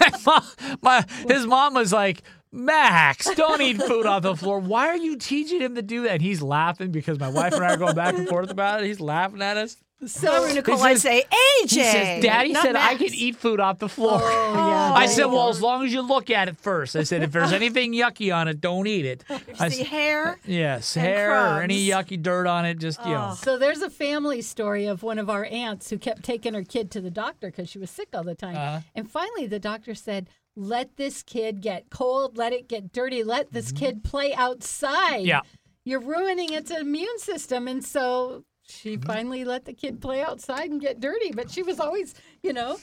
my, 0.00 0.12
mom, 0.26 0.42
my 0.82 1.04
his 1.28 1.46
mom 1.46 1.74
was 1.74 1.92
like. 1.92 2.22
Max, 2.52 3.32
don't 3.34 3.60
eat 3.60 3.80
food 3.82 4.06
off 4.06 4.22
the 4.22 4.36
floor. 4.36 4.58
Why 4.58 4.88
are 4.88 4.96
you 4.96 5.16
teaching 5.16 5.60
him 5.60 5.74
to 5.74 5.82
do 5.82 6.02
that? 6.02 6.12
And 6.12 6.22
he's 6.22 6.42
laughing 6.42 6.90
because 6.90 7.18
my 7.18 7.28
wife 7.28 7.52
and 7.52 7.64
I 7.64 7.74
are 7.74 7.76
going 7.76 7.94
back 7.94 8.14
and 8.14 8.28
forth 8.28 8.50
about 8.50 8.82
it. 8.82 8.86
He's 8.86 9.00
laughing 9.00 9.42
at 9.42 9.56
us. 9.56 9.76
So 10.06 10.46
Nicole, 10.54 10.76
He 10.76 10.82
I 10.84 10.94
say, 10.94 11.24
AJ. 11.24 11.62
He 11.62 11.68
says, 11.68 12.22
Daddy 12.22 12.52
not 12.52 12.62
said 12.62 12.76
I 12.76 12.90
Max." 12.92 12.98
could 12.98 13.14
eat 13.14 13.34
food 13.34 13.58
off 13.58 13.80
the 13.80 13.88
floor. 13.88 14.20
Oh, 14.22 14.54
yeah. 14.54 14.92
I 14.94 15.06
said, 15.06 15.24
well, 15.26 15.46
go. 15.46 15.50
as 15.50 15.60
long 15.60 15.84
as 15.84 15.92
you 15.92 16.02
look 16.02 16.30
at 16.30 16.46
it 16.48 16.56
first. 16.56 16.94
I 16.94 17.02
said, 17.02 17.24
if 17.24 17.32
there's 17.32 17.52
anything 17.62 17.92
yucky 17.92 18.32
on 18.32 18.46
it, 18.46 18.60
don't 18.60 18.86
eat 18.86 19.04
it. 19.04 19.24
I 19.58 19.68
See 19.68 19.80
s- 19.82 19.88
hair. 19.88 20.38
yes, 20.46 20.96
and 20.96 21.04
hair 21.04 21.32
or 21.56 21.62
any 21.62 21.84
yucky 21.88 22.22
dirt 22.22 22.46
on 22.46 22.64
it, 22.64 22.78
just, 22.78 23.04
you 23.04 23.10
know. 23.10 23.34
So 23.36 23.58
there's 23.58 23.82
a 23.82 23.90
family 23.90 24.40
story 24.40 24.86
of 24.86 25.02
one 25.02 25.18
of 25.18 25.28
our 25.28 25.44
aunts 25.46 25.90
who 25.90 25.98
kept 25.98 26.22
taking 26.22 26.54
her 26.54 26.62
kid 26.62 26.92
to 26.92 27.00
the 27.00 27.10
doctor 27.10 27.48
because 27.48 27.68
she 27.68 27.80
was 27.80 27.90
sick 27.90 28.10
all 28.14 28.22
the 28.22 28.36
time. 28.36 28.54
Uh-huh. 28.56 28.80
And 28.94 29.10
finally, 29.10 29.48
the 29.48 29.58
doctor 29.58 29.96
said, 29.96 30.28
"Let 30.58 30.96
this 30.96 31.22
kid 31.22 31.60
get 31.62 31.88
cold. 31.90 32.36
Let 32.36 32.52
it 32.52 32.68
get 32.68 32.92
dirty. 32.92 33.22
Let 33.22 33.52
this 33.52 33.72
kid 33.72 34.02
play 34.04 34.34
outside. 34.34 35.20
Mm-hmm. 35.20 35.26
Yeah. 35.26 35.40
you're 35.84 36.00
ruining 36.00 36.52
its 36.52 36.70
immune 36.70 37.18
system." 37.18 37.66
And 37.68 37.84
so 37.84 38.44
she 38.68 38.96
Mm-hmm. 38.96 39.06
finally 39.06 39.44
let 39.44 39.64
the 39.64 39.72
kid 39.72 40.00
play 40.02 40.20
outside 40.22 40.70
and 40.70 40.80
get 40.80 41.00
dirty. 41.00 41.32
But 41.32 41.50
she 41.50 41.62
was 41.62 41.80
always, 41.80 42.14
you 42.42 42.52
know, 42.52 42.78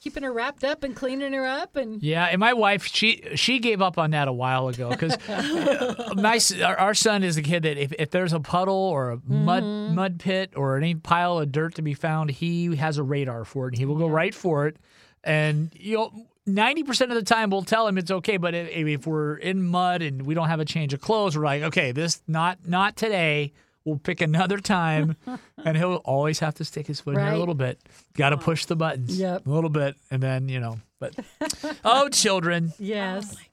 keeping 0.00 0.22
her 0.22 0.32
wrapped 0.32 0.64
up 0.64 0.82
and 0.84 0.96
cleaning 0.96 1.34
her 1.34 1.44
up 1.46 1.76
and. 1.76 2.02
Yeah, 2.02 2.24
and 2.26 2.38
my 2.40 2.54
wife, 2.54 2.86
she 2.86 3.22
she 3.34 3.58
gave 3.58 3.82
up 3.82 3.98
on 3.98 4.12
that 4.12 4.26
a 4.28 4.32
while 4.32 4.68
ago 4.68 4.88
because 4.88 5.18
my 6.14 6.40
our, 6.64 6.94
son 6.94 7.22
is 7.24 7.36
a 7.36 7.42
kid 7.42 7.64
that 7.64 7.76
if, 7.76 7.92
if 7.98 8.10
there's 8.10 8.32
a 8.32 8.40
puddle 8.40 8.74
or 8.74 9.10
a 9.10 9.20
mud 9.26 9.64
mud 9.64 10.18
pit 10.18 10.52
or 10.56 10.76
any 10.78 10.94
pile 10.94 11.38
of 11.38 11.52
dirt 11.52 11.74
to 11.74 11.82
be 11.82 11.92
found, 11.94 12.30
he 12.30 12.74
has 12.76 12.96
a 12.96 13.02
radar 13.02 13.44
for 13.44 13.66
it 13.66 13.72
and 13.72 13.78
he 13.78 13.84
will 13.84 13.96
go 13.98 14.06
right 14.06 14.34
for 14.34 14.66
it. 14.66 14.76
And 15.24 15.70
you 15.74 15.96
know, 15.96 16.26
ninety 16.48 16.82
percent 16.82 17.10
of 17.12 17.16
the 17.16 17.22
time 17.24 17.50
we'll 17.50 17.62
tell 17.62 17.86
him 17.86 17.98
it's 17.98 18.10
okay, 18.10 18.36
but 18.36 18.54
if, 18.54 18.68
if 18.68 19.06
we're 19.06 19.36
in 19.36 19.62
mud 19.66 20.02
and 20.02 20.22
we 20.22 20.34
don't 20.34 20.48
have 20.48 20.60
a 20.60 20.64
change 20.64 20.92
of 20.94 21.00
clothes, 21.00 21.36
we're 21.36 21.44
like, 21.44 21.62
okay, 21.64 21.92
this 21.92 22.22
not 22.26 22.58
not 22.66 22.96
today. 22.96 23.52
We'll 23.84 23.96
pick 23.98 24.20
another 24.20 24.58
time, 24.58 25.16
and 25.64 25.76
he'll 25.76 25.94
always 26.04 26.40
have 26.40 26.54
to 26.56 26.64
stick 26.64 26.86
his 26.86 27.00
foot 27.00 27.14
in 27.14 27.20
there 27.24 27.32
a 27.32 27.38
little 27.38 27.54
bit. 27.54 27.80
Got 28.14 28.30
to 28.30 28.36
push 28.36 28.66
the 28.66 28.76
buttons 28.76 29.18
Yep. 29.18 29.46
a 29.46 29.50
little 29.50 29.70
bit, 29.70 29.96
and 30.10 30.22
then 30.22 30.48
you 30.50 30.60
know. 30.60 30.78
But 30.98 31.14
oh, 31.84 32.08
children, 32.10 32.72
Yes. 32.78 33.24
Oh 33.30 33.34
my 33.34 33.40
gosh 33.40 33.44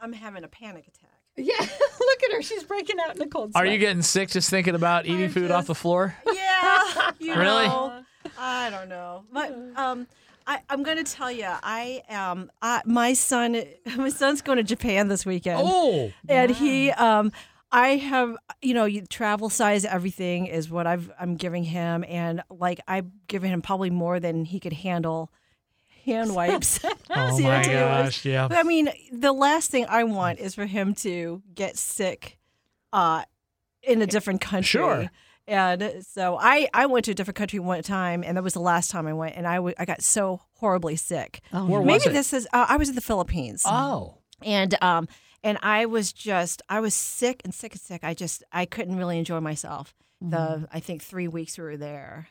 i'm 0.00 0.12
having 0.12 0.42
a 0.42 0.48
panic 0.48 0.84
attack. 0.88 1.10
yeah. 1.36 1.54
Look 2.00 2.22
at 2.24 2.32
her. 2.32 2.42
She's 2.42 2.64
breaking 2.64 2.96
out 3.00 3.14
in 3.16 3.22
a 3.22 3.26
cold 3.26 3.52
sweat. 3.52 3.62
Are 3.62 3.66
you 3.66 3.78
getting 3.78 4.02
sick 4.02 4.28
just 4.30 4.50
thinking 4.50 4.74
about 4.74 5.06
eating 5.06 5.28
food 5.30 5.50
off 5.52 5.66
the 5.66 5.74
floor? 5.76 6.14
Yeah, 6.30 7.12
you 7.20 7.34
Really? 7.34 7.68
know. 7.68 8.02
I 8.38 8.68
don't 8.70 8.88
know. 8.88 9.24
But 9.32 9.56
um, 9.76 10.06
I, 10.46 10.60
I'm 10.68 10.82
going 10.82 11.02
to 11.02 11.04
tell 11.04 11.30
you, 11.30 11.46
I 11.48 12.02
am. 12.08 12.50
I, 12.60 12.82
my 12.84 13.12
son, 13.12 13.62
my 13.96 14.08
son's 14.08 14.42
going 14.42 14.58
to 14.58 14.64
Japan 14.64 15.08
this 15.08 15.24
weekend. 15.26 15.60
Oh, 15.62 16.12
and 16.28 16.50
he 16.50 16.90
um 16.92 17.32
I 17.72 17.96
have 17.96 18.36
you 18.60 18.74
know 18.74 18.84
you, 18.84 19.02
travel 19.06 19.48
size 19.48 19.84
everything 19.84 20.46
is 20.46 20.70
what 20.70 20.86
I've 20.86 21.10
I'm 21.18 21.36
giving 21.36 21.64
him 21.64 22.04
and 22.06 22.42
like 22.50 22.80
I've 22.86 23.06
given 23.26 23.50
him 23.50 23.62
probably 23.62 23.90
more 23.90 24.20
than 24.20 24.44
he 24.44 24.60
could 24.60 24.74
handle 24.74 25.32
hand 26.04 26.34
wipes. 26.34 26.80
oh 27.10 27.40
my 27.40 27.64
gosh, 27.64 28.24
yeah. 28.24 28.46
But 28.46 28.58
I 28.58 28.62
mean 28.62 28.90
the 29.10 29.32
last 29.32 29.70
thing 29.70 29.86
I 29.88 30.04
want 30.04 30.38
is 30.38 30.54
for 30.54 30.66
him 30.66 30.94
to 30.96 31.42
get 31.54 31.78
sick 31.78 32.38
uh 32.92 33.24
in 33.82 34.02
a 34.02 34.06
different 34.06 34.40
country. 34.42 34.80
Sure. 34.80 35.10
And 35.48 36.04
so 36.08 36.38
I, 36.40 36.68
I 36.72 36.86
went 36.86 37.04
to 37.06 37.10
a 37.10 37.14
different 37.14 37.36
country 37.36 37.58
one 37.58 37.82
time, 37.82 38.22
and 38.24 38.36
that 38.36 38.44
was 38.44 38.54
the 38.54 38.60
last 38.60 38.90
time 38.90 39.06
I 39.08 39.12
went, 39.12 39.36
and 39.36 39.46
I, 39.46 39.56
w- 39.56 39.74
I 39.78 39.84
got 39.84 40.00
so 40.02 40.40
horribly 40.54 40.94
sick. 40.96 41.40
Oh, 41.52 41.66
Where 41.66 41.80
Maybe 41.82 41.94
was 41.94 42.06
it? 42.06 42.12
this 42.12 42.32
is 42.32 42.46
uh, 42.52 42.66
I 42.68 42.76
was 42.76 42.88
in 42.88 42.94
the 42.94 43.00
Philippines 43.00 43.62
Oh, 43.66 44.18
and 44.42 44.76
um 44.82 45.08
and 45.44 45.58
I 45.62 45.86
was 45.86 46.12
just 46.12 46.62
I 46.68 46.78
was 46.80 46.94
sick 46.94 47.40
and 47.44 47.52
sick 47.52 47.72
and 47.72 47.80
sick. 47.80 48.04
I 48.04 48.14
just 48.14 48.44
I 48.52 48.64
couldn't 48.66 48.96
really 48.96 49.18
enjoy 49.18 49.40
myself. 49.40 49.94
The 50.20 50.68
I 50.72 50.78
think 50.78 51.02
three 51.02 51.26
weeks 51.26 51.58
we 51.58 51.64
were 51.64 51.76
there. 51.76 52.28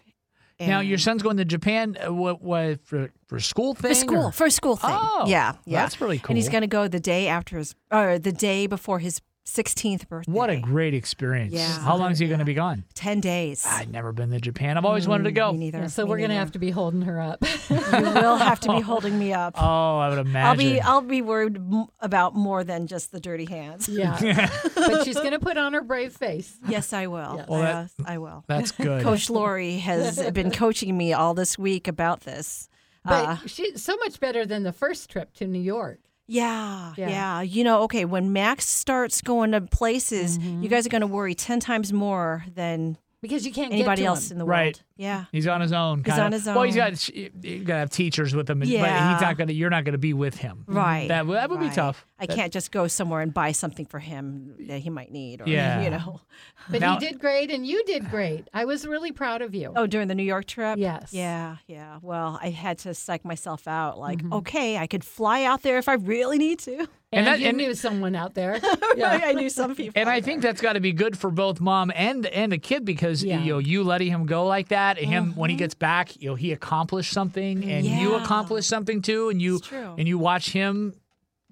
now 0.61 0.79
your 0.79 0.97
son's 0.97 1.21
going 1.23 1.35
to 1.37 1.43
Japan. 1.45 1.97
Uh, 2.01 2.13
what, 2.13 2.41
what 2.41 2.79
for 2.85 3.11
for 3.27 3.39
school 3.41 3.73
thing? 3.73 3.89
for 3.91 3.95
school 3.95 4.25
or- 4.27 4.31
for 4.31 4.49
school 4.49 4.77
thing. 4.77 4.91
Oh, 4.93 5.25
yeah, 5.27 5.55
yeah. 5.65 5.81
that's 5.81 5.99
really 5.99 6.17
cool. 6.19 6.29
And 6.29 6.37
he's 6.37 6.47
going 6.47 6.61
to 6.61 6.67
go 6.67 6.87
the 6.87 7.01
day 7.01 7.27
after 7.27 7.57
his 7.57 7.75
or 7.91 8.17
the 8.17 8.31
day 8.31 8.67
before 8.67 8.99
his 8.99 9.19
16th 9.45 10.07
birthday. 10.07 10.31
What 10.31 10.49
a 10.49 10.57
great 10.57 10.93
experience! 10.93 11.53
Yeah. 11.53 11.67
How 11.79 11.97
long 11.97 12.11
is 12.11 12.19
he 12.19 12.27
going 12.27 12.39
to 12.39 12.45
be 12.45 12.53
gone? 12.53 12.83
10 12.93 13.19
days. 13.21 13.65
I've 13.67 13.89
never 13.89 14.11
been 14.11 14.29
to 14.31 14.39
Japan. 14.39 14.77
I've 14.77 14.85
always 14.85 15.07
wanted 15.07 15.23
to 15.23 15.31
go. 15.31 15.51
Me 15.51 15.57
neither. 15.57 15.79
Yeah, 15.79 15.87
so 15.87 16.03
me 16.05 16.09
we're 16.11 16.17
going 16.19 16.29
to 16.29 16.35
have 16.35 16.51
to 16.53 16.59
be 16.59 16.69
holding 16.71 17.01
her 17.03 17.19
up. 17.19 17.43
You 17.71 18.01
will 18.01 18.37
have 18.37 18.59
to 18.61 18.71
be 18.73 18.79
holding 18.91 19.17
me 19.17 19.33
up. 19.33 19.55
Oh, 19.57 19.97
I 19.97 20.09
would 20.09 20.17
imagine. 20.19 20.45
I'll 20.47 20.55
be 20.55 20.79
I'll 20.81 21.01
be 21.01 21.21
worried 21.21 21.57
m- 21.57 21.87
about 21.99 22.35
more 22.35 22.63
than 22.63 22.87
just 22.87 23.11
the 23.11 23.19
dirty 23.19 23.45
hands. 23.45 23.89
yeah. 23.89 24.17
but 24.75 25.03
she's 25.03 25.15
going 25.17 25.31
to 25.31 25.39
put 25.39 25.57
on 25.57 25.73
her 25.73 25.81
brave 25.81 26.13
face. 26.13 26.57
Yes, 26.67 26.93
I 26.93 27.07
will. 27.07 27.35
Yes. 27.37 27.47
Well, 27.49 27.61
that- 27.61 27.71
Yes, 27.81 27.93
I 28.05 28.17
will. 28.19 28.43
That's 28.47 28.71
good. 28.71 29.03
Coach 29.03 29.29
Lori 29.29 29.77
has 29.77 30.31
been 30.31 30.51
coaching 30.51 30.97
me 30.97 31.13
all 31.13 31.33
this 31.33 31.57
week 31.57 31.87
about 31.87 32.21
this. 32.21 32.69
But 33.03 33.25
Uh, 33.29 33.37
she's 33.47 33.81
so 33.81 33.95
much 33.97 34.19
better 34.19 34.45
than 34.45 34.63
the 34.63 34.73
first 34.73 35.09
trip 35.09 35.33
to 35.35 35.47
New 35.47 35.61
York. 35.61 35.99
Yeah, 36.31 36.93
Yeah. 36.97 37.09
yeah, 37.09 37.41
You 37.41 37.63
know, 37.63 37.81
okay, 37.83 38.05
when 38.05 38.31
Max 38.31 38.65
starts 38.67 39.21
going 39.21 39.51
to 39.51 39.61
places, 39.61 40.37
Mm-hmm. 40.37 40.63
you 40.63 40.69
guys 40.69 40.85
are 40.85 40.89
going 40.89 41.01
to 41.01 41.07
worry 41.07 41.35
10 41.35 41.59
times 41.59 41.91
more 41.91 42.45
than 42.55 42.97
Because 43.21 43.45
you 43.45 43.51
can't 43.51 43.73
anybody 43.73 44.01
get 44.01 44.05
to 44.05 44.07
else 44.09 44.31
him. 44.31 44.35
in 44.35 44.39
the 44.39 44.45
world. 44.45 44.49
Right. 44.59 44.83
World. 45.01 45.17
Yeah. 45.21 45.25
He's 45.31 45.47
on 45.47 45.61
his 45.61 45.71
own. 45.73 45.99
He's 45.99 46.05
kinda. 46.13 46.23
on 46.23 46.31
his 46.31 46.45
Well, 46.45 46.63
he's 46.63 46.77
own. 46.77 46.91
got 46.91 47.09
you 47.09 47.59
got 47.63 47.73
to 47.73 47.79
have 47.79 47.89
teachers 47.89 48.35
with 48.35 48.49
him, 48.49 48.59
but 48.59 48.67
Yeah. 48.67 49.13
he's 49.13 49.21
not 49.21 49.37
going 49.37 49.47
to. 49.47 49.53
You're 49.53 49.69
not 49.69 49.83
going 49.83 49.93
to 49.93 49.97
be 49.99 50.13
with 50.13 50.37
him. 50.37 50.63
Right. 50.67 51.07
That 51.07 51.27
that 51.27 51.49
would 51.49 51.59
be 51.59 51.69
tough. 51.69 52.05
I 52.19 52.27
can't 52.27 52.53
just 52.53 52.71
go 52.71 52.87
somewhere 52.87 53.21
and 53.21 53.33
buy 53.33 53.51
something 53.51 53.85
for 53.87 53.97
him 53.99 54.53
that 54.67 54.79
he 54.79 54.89
might 54.91 55.11
need 55.11 55.41
or 55.41 55.47
Yeah. 55.47 55.81
you 55.81 55.89
know. 55.89 56.21
But 56.69 56.81
Now- 56.81 56.99
he 56.99 57.05
did 57.07 57.19
great 57.19 57.49
and 57.49 57.65
you 57.65 57.83
did 57.85 58.09
great. 58.11 58.47
I 58.53 58.65
was 58.65 58.85
really 58.85 59.11
proud 59.11 59.41
of 59.41 59.55
you. 59.55 59.73
Oh, 59.75 59.87
during 59.87 60.07
the 60.07 60.13
New 60.15 60.23
York 60.23 60.45
trip? 60.45 60.77
Yes. 60.77 61.11
Yeah, 61.13 61.57
yeah. 61.67 61.97
Well, 62.03 62.39
I 62.41 62.49
had 62.51 62.77
to 62.79 62.93
psych 62.93 63.25
myself 63.25 63.67
out 63.67 63.97
like, 63.99 64.19
Mm-hmm. 64.19 64.33
okay, 64.33 64.77
I 64.77 64.85
could 64.85 65.03
fly 65.03 65.43
out 65.43 65.63
there 65.63 65.77
if 65.79 65.89
I 65.89 65.93
really 65.93 66.37
need 66.37 66.59
to. 66.59 66.87
and 67.11 67.25
that- 67.27 67.39
you 67.39 67.47
and- 67.47 67.57
knew 67.57 67.73
someone 67.73 68.15
out 68.15 68.35
there. 68.35 68.59
Yeah, 68.95 69.21
I 69.23 69.31
knew 69.33 69.49
some 69.49 69.73
people. 69.73 69.93
And 69.99 70.09
I 70.09 70.17
out 70.17 70.23
think 70.25 70.41
that's 70.41 70.59
got 70.61 70.73
to 70.73 70.79
be 70.81 70.91
good 70.91 71.17
for 71.17 71.31
both 71.31 71.59
mom 71.61 71.91
and 71.95 72.25
and 72.27 72.51
the 72.51 72.57
kid 72.57 72.83
because 72.85 73.23
Yeah. 73.23 73.39
you 73.41 73.53
know 73.53 73.57
you 73.59 73.83
letting 73.83 74.09
him 74.11 74.25
go 74.25 74.45
like 74.45 74.67
that, 74.67 74.90
and 74.97 75.07
him 75.07 75.35
when 75.35 75.49
he 75.49 75.55
gets 75.55 75.73
back, 75.75 76.19
you 76.21 76.29
know 76.29 76.35
he 76.35 76.51
accomplished 76.51 77.13
something, 77.13 77.63
and 77.63 77.85
you 77.85 78.09
Mm-hmm. 78.11 78.23
Accomplished 78.23 78.67
something 78.69 79.01
too, 79.01 79.29
and 79.29 79.41
you 79.41 79.59
and 79.97 80.07
you 80.07 80.17
watch 80.17 80.51
him, 80.51 80.93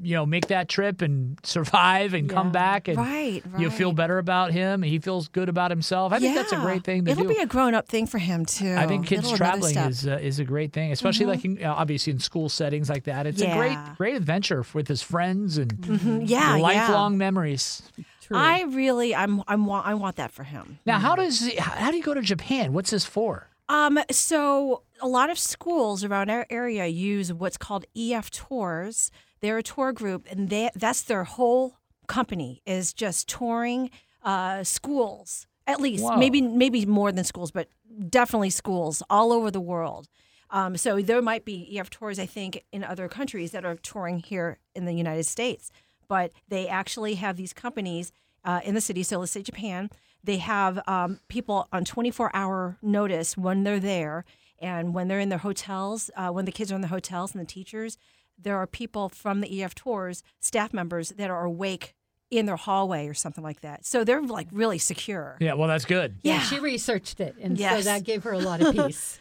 you 0.01 0.15
know, 0.15 0.25
make 0.25 0.47
that 0.47 0.69
trip 0.69 1.01
and 1.01 1.37
survive 1.43 2.13
and 2.13 2.29
come 2.29 2.51
back, 2.51 2.87
and 2.87 2.97
Right, 2.97 3.41
right. 3.45 3.59
you 3.61 3.69
feel 3.69 3.91
better 3.91 4.17
about 4.17 4.51
him, 4.51 4.83
and 4.83 4.85
he 4.85 4.99
feels 4.99 5.27
good 5.27 5.49
about 5.49 5.71
himself. 5.71 6.13
I 6.13 6.19
think 6.19 6.35
that's 6.35 6.51
a 6.53 6.57
great 6.57 6.83
thing 6.83 7.05
to 7.05 7.11
It'll 7.11 7.23
do. 7.23 7.29
be 7.29 7.41
a 7.41 7.45
grown 7.45 7.73
up 7.73 7.87
thing 7.87 8.07
for 8.07 8.17
him 8.17 8.45
too. 8.45 8.75
I 8.77 8.85
think 8.87 9.05
kids 9.07 9.29
traveling 9.33 9.77
is 9.77 10.07
uh, 10.07 10.19
is 10.21 10.39
a 10.39 10.45
great 10.45 10.71
thing, 10.73 10.91
especially 10.91 11.25
like 11.25 11.43
in, 11.43 11.55
you 11.55 11.63
know, 11.63 11.73
obviously 11.73 12.11
in 12.11 12.19
school 12.19 12.49
settings 12.49 12.89
like 12.89 13.03
that. 13.05 13.25
It's 13.27 13.41
a 13.41 13.51
great 13.51 13.77
great 13.97 14.15
adventure 14.15 14.65
with 14.73 14.87
his 14.87 15.01
friends 15.01 15.57
and 15.57 15.71
Mhm, 15.73 16.23
yeah, 16.29 16.55
yeah. 16.55 16.61
lifelong 16.61 17.17
memories. 17.17 17.81
True. 18.29 18.37
I 18.37 18.61
really, 18.61 19.15
I'm, 19.15 19.43
I'm, 19.47 19.69
I 19.69 19.95
want 19.95 20.17
that 20.17 20.31
for 20.31 20.43
him. 20.43 20.79
Now, 20.85 20.99
how 20.99 21.15
does 21.15 21.41
he, 21.41 21.55
how 21.55 21.89
do 21.89 21.97
you 21.97 22.03
go 22.03 22.13
to 22.13 22.21
Japan? 22.21 22.73
What's 22.73 22.91
this 22.91 23.03
for? 23.03 23.47
Um, 23.67 23.99
so 24.11 24.83
a 25.01 25.07
lot 25.07 25.29
of 25.29 25.39
schools 25.39 26.03
around 26.03 26.29
our 26.29 26.45
area 26.49 26.85
use 26.85 27.33
what's 27.33 27.57
called 27.57 27.85
EF 27.95 28.29
tours. 28.29 29.11
They're 29.41 29.57
a 29.57 29.63
tour 29.63 29.93
group, 29.93 30.27
and 30.29 30.49
they 30.49 30.69
that's 30.75 31.01
their 31.01 31.23
whole 31.23 31.75
company 32.07 32.61
is 32.65 32.93
just 32.93 33.27
touring 33.27 33.89
uh, 34.23 34.63
schools. 34.63 35.47
At 35.65 35.79
least, 35.79 36.03
Whoa. 36.03 36.17
maybe 36.17 36.41
maybe 36.41 36.85
more 36.85 37.11
than 37.11 37.23
schools, 37.23 37.51
but 37.51 37.67
definitely 38.09 38.49
schools 38.49 39.01
all 39.09 39.31
over 39.31 39.49
the 39.49 39.61
world. 39.61 40.07
Um, 40.51 40.77
so 40.77 40.99
there 41.01 41.21
might 41.21 41.45
be 41.45 41.77
EF 41.77 41.89
tours, 41.89 42.17
I 42.19 42.25
think, 42.25 42.63
in 42.71 42.83
other 42.83 43.07
countries 43.07 43.51
that 43.51 43.65
are 43.65 43.75
touring 43.75 44.19
here 44.19 44.57
in 44.73 44.85
the 44.85 44.93
United 44.93 45.25
States. 45.25 45.71
But 46.09 46.33
they 46.49 46.67
actually 46.67 47.15
have 47.15 47.37
these 47.37 47.53
companies 47.53 48.11
uh, 48.43 48.59
in 48.65 48.75
the 48.75 48.81
city. 48.81 49.03
So 49.03 49.19
let's 49.19 49.31
say 49.31 49.41
Japan. 49.41 49.89
They 50.21 50.37
have 50.37 50.81
um, 50.85 51.21
people 51.29 51.69
on 51.71 51.85
24 51.85 52.31
hour 52.33 52.77
notice 52.81 53.37
when 53.37 53.63
they're 53.63 53.79
there 53.79 54.25
and 54.59 54.93
when 54.93 55.07
they're 55.07 55.21
in 55.21 55.29
their 55.29 55.39
hotels, 55.39 56.11
uh, 56.17 56.29
when 56.29 56.43
the 56.43 56.51
kids 56.51 56.71
are 56.71 56.75
in 56.75 56.81
the 56.81 56.87
hotels 56.87 57.33
and 57.33 57.41
the 57.41 57.45
teachers. 57.45 57.97
There 58.37 58.57
are 58.57 58.67
people 58.67 59.07
from 59.09 59.39
the 59.39 59.63
EF 59.63 59.75
tours, 59.75 60.23
staff 60.39 60.73
members 60.73 61.09
that 61.11 61.29
are 61.29 61.45
awake 61.45 61.93
in 62.31 62.45
their 62.45 62.55
hallway 62.55 63.07
or 63.07 63.13
something 63.13 63.43
like 63.43 63.61
that. 63.61 63.85
So 63.85 64.03
they're 64.03 64.21
like 64.21 64.47
really 64.51 64.77
secure. 64.77 65.35
Yeah, 65.39 65.53
well, 65.53 65.67
that's 65.67 65.85
good. 65.85 66.15
Yeah. 66.21 66.39
She 66.41 66.59
researched 66.59 67.19
it, 67.19 67.35
and 67.41 67.57
so 67.57 67.81
that 67.81 68.03
gave 68.03 68.23
her 68.23 68.33
a 68.33 68.39
lot 68.39 68.61
of 68.61 68.75
peace. 68.87 69.19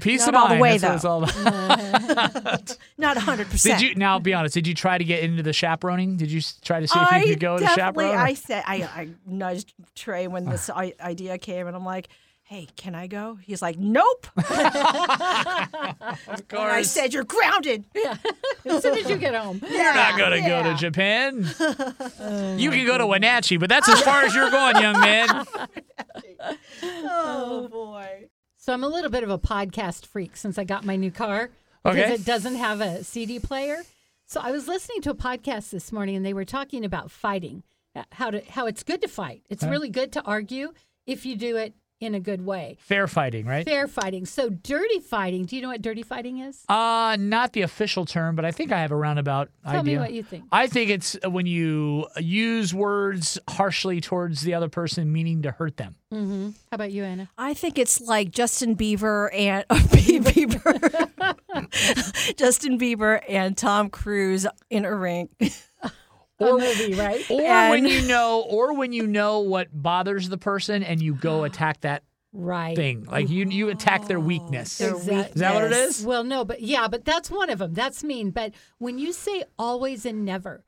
Peace 0.00 0.26
Not 0.26 0.28
of 0.28 0.34
all 0.34 0.48
the 0.48 0.54
mind. 0.54 0.60
way, 0.60 0.78
that's 0.78 1.04
what 1.04 1.22
it's 1.28 1.36
all 1.36 1.42
about. 1.42 2.76
Not 2.98 3.16
100%. 3.16 3.62
Did 3.62 3.80
you 3.80 3.94
now 3.94 4.18
be 4.18 4.34
honest? 4.34 4.54
Did 4.54 4.66
you 4.66 4.74
try 4.74 4.98
to 4.98 5.04
get 5.04 5.22
into 5.22 5.42
the 5.42 5.52
chaperoning? 5.52 6.16
Did 6.16 6.32
you 6.32 6.40
try 6.62 6.80
to 6.80 6.88
see 6.88 6.98
if 6.98 7.12
I 7.12 7.20
you 7.20 7.26
could 7.30 7.40
go 7.40 7.56
to 7.58 7.64
definitely, 7.64 8.04
chaperone? 8.06 8.26
I 8.26 8.34
said, 8.34 8.64
I, 8.66 8.76
I 8.82 9.08
nudged 9.26 9.72
Trey 9.94 10.26
when 10.26 10.46
this 10.46 10.68
idea 11.00 11.38
came, 11.38 11.68
and 11.68 11.76
I'm 11.76 11.84
like, 11.84 12.08
hey, 12.50 12.66
can 12.74 12.96
I 12.96 13.06
go? 13.06 13.38
He's 13.40 13.62
like, 13.62 13.78
nope. 13.78 14.26
of 14.36 14.48
course. 16.48 16.72
I 16.72 16.82
said, 16.82 17.14
you're 17.14 17.22
grounded. 17.22 17.84
Yeah. 17.94 18.16
as 18.64 18.82
soon 18.82 18.98
as 18.98 19.08
you 19.08 19.18
get 19.18 19.36
home. 19.36 19.62
You're 19.70 19.94
not 19.94 20.18
going 20.18 20.32
to 20.32 20.40
go 20.40 20.60
to 20.64 20.70
Yeah. 20.70 20.76
Japan. 20.76 21.36
you 22.58 22.70
can 22.72 22.84
go 22.86 22.98
to 22.98 23.06
Wenatchee, 23.06 23.56
but 23.56 23.68
that's 23.68 23.88
as 23.88 24.00
far 24.02 24.22
as 24.24 24.34
you're 24.34 24.50
going, 24.50 24.76
young 24.82 24.98
man. 24.98 25.46
Oh, 26.82 27.68
boy. 27.70 28.28
So 28.56 28.72
I'm 28.72 28.82
a 28.82 28.88
little 28.88 29.10
bit 29.10 29.22
of 29.22 29.30
a 29.30 29.38
podcast 29.38 30.04
freak 30.06 30.36
since 30.36 30.58
I 30.58 30.64
got 30.64 30.84
my 30.84 30.96
new 30.96 31.12
car 31.12 31.50
because 31.84 31.98
Okay. 32.00 32.14
it 32.14 32.24
doesn't 32.24 32.56
have 32.56 32.80
a 32.80 33.04
CD 33.04 33.38
player. 33.38 33.82
So 34.26 34.40
I 34.42 34.50
was 34.50 34.66
listening 34.66 35.02
to 35.02 35.10
a 35.10 35.14
podcast 35.14 35.70
this 35.70 35.92
morning 35.92 36.16
and 36.16 36.26
they 36.26 36.34
were 36.34 36.44
talking 36.44 36.84
about 36.84 37.12
fighting, 37.12 37.62
uh, 37.94 38.02
how 38.10 38.30
to 38.32 38.42
how 38.50 38.66
it's 38.66 38.82
good 38.82 39.00
to 39.02 39.08
fight. 39.08 39.42
It's 39.48 39.62
really 39.62 39.88
good 39.88 40.10
to 40.14 40.22
argue 40.22 40.72
if 41.06 41.24
you 41.24 41.36
do 41.36 41.56
it 41.56 41.74
in 42.00 42.14
a 42.14 42.20
good 42.20 42.44
way. 42.44 42.78
Fair 42.80 43.06
fighting, 43.06 43.46
right? 43.46 43.64
Fair 43.64 43.86
fighting. 43.86 44.24
So 44.24 44.48
dirty 44.48 45.00
fighting. 45.00 45.44
Do 45.44 45.54
you 45.54 45.62
know 45.62 45.68
what 45.68 45.82
dirty 45.82 46.02
fighting 46.02 46.38
is? 46.38 46.64
Uh, 46.68 47.16
not 47.20 47.52
the 47.52 47.62
official 47.62 48.06
term, 48.06 48.34
but 48.34 48.44
I 48.44 48.50
think 48.50 48.72
I 48.72 48.80
have 48.80 48.90
a 48.90 48.96
roundabout 48.96 49.50
idea. 49.64 49.72
Tell 49.72 49.80
idea. 49.80 49.94
me 49.94 50.00
what 50.00 50.12
you 50.12 50.22
think. 50.22 50.44
I 50.50 50.66
think 50.66 50.90
it's 50.90 51.16
when 51.24 51.46
you 51.46 52.06
use 52.16 52.72
words 52.74 53.38
harshly 53.48 54.00
towards 54.00 54.40
the 54.40 54.54
other 54.54 54.68
person, 54.68 55.12
meaning 55.12 55.42
to 55.42 55.50
hurt 55.50 55.76
them. 55.76 55.96
Mm-hmm. 56.12 56.50
How 56.70 56.74
about 56.74 56.90
you, 56.90 57.04
Anna? 57.04 57.28
I 57.36 57.54
think 57.54 57.78
it's 57.78 58.00
like 58.00 58.30
Justin 58.30 58.76
Bieber 58.76 59.28
and 59.34 59.66
Bieber, 59.68 60.76
Justin 62.36 62.78
Bieber 62.78 63.20
and 63.28 63.56
Tom 63.56 63.90
Cruise 63.90 64.46
in 64.70 64.84
a 64.84 64.94
ring. 64.94 65.28
Or 66.40 66.58
movie, 66.58 66.94
right? 66.94 67.30
Or 67.30 67.40
And- 67.42 67.70
when 67.70 67.86
you 67.86 68.02
know, 68.08 68.40
or 68.40 68.72
when 68.74 68.92
you 68.92 69.06
know 69.06 69.40
what 69.40 69.68
bothers 69.72 70.28
the 70.28 70.38
person, 70.38 70.82
and 70.82 71.00
you 71.02 71.14
go 71.14 71.44
attack 71.44 71.80
that 71.82 72.02
Right. 72.32 72.76
thing. 72.76 73.04
Like 73.04 73.28
you, 73.28 73.44
you 73.46 73.70
attack 73.70 74.06
their 74.06 74.18
oh, 74.18 74.20
weakness. 74.20 74.78
Their 74.78 74.94
Exact- 74.94 75.34
Is 75.34 75.40
that 75.40 75.54
what 75.54 75.64
it 75.64 75.72
is 75.72 76.04
Well, 76.04 76.22
no, 76.24 76.44
but 76.44 76.60
yeah, 76.62 76.86
but 76.88 77.04
that's 77.04 77.28
one 77.30 77.50
of 77.50 77.58
them. 77.58 77.74
That's 77.74 78.04
mean. 78.04 78.30
But 78.30 78.52
when 78.78 78.98
you 78.98 79.12
say 79.12 79.42
always 79.58 80.06
and 80.06 80.24
never, 80.24 80.64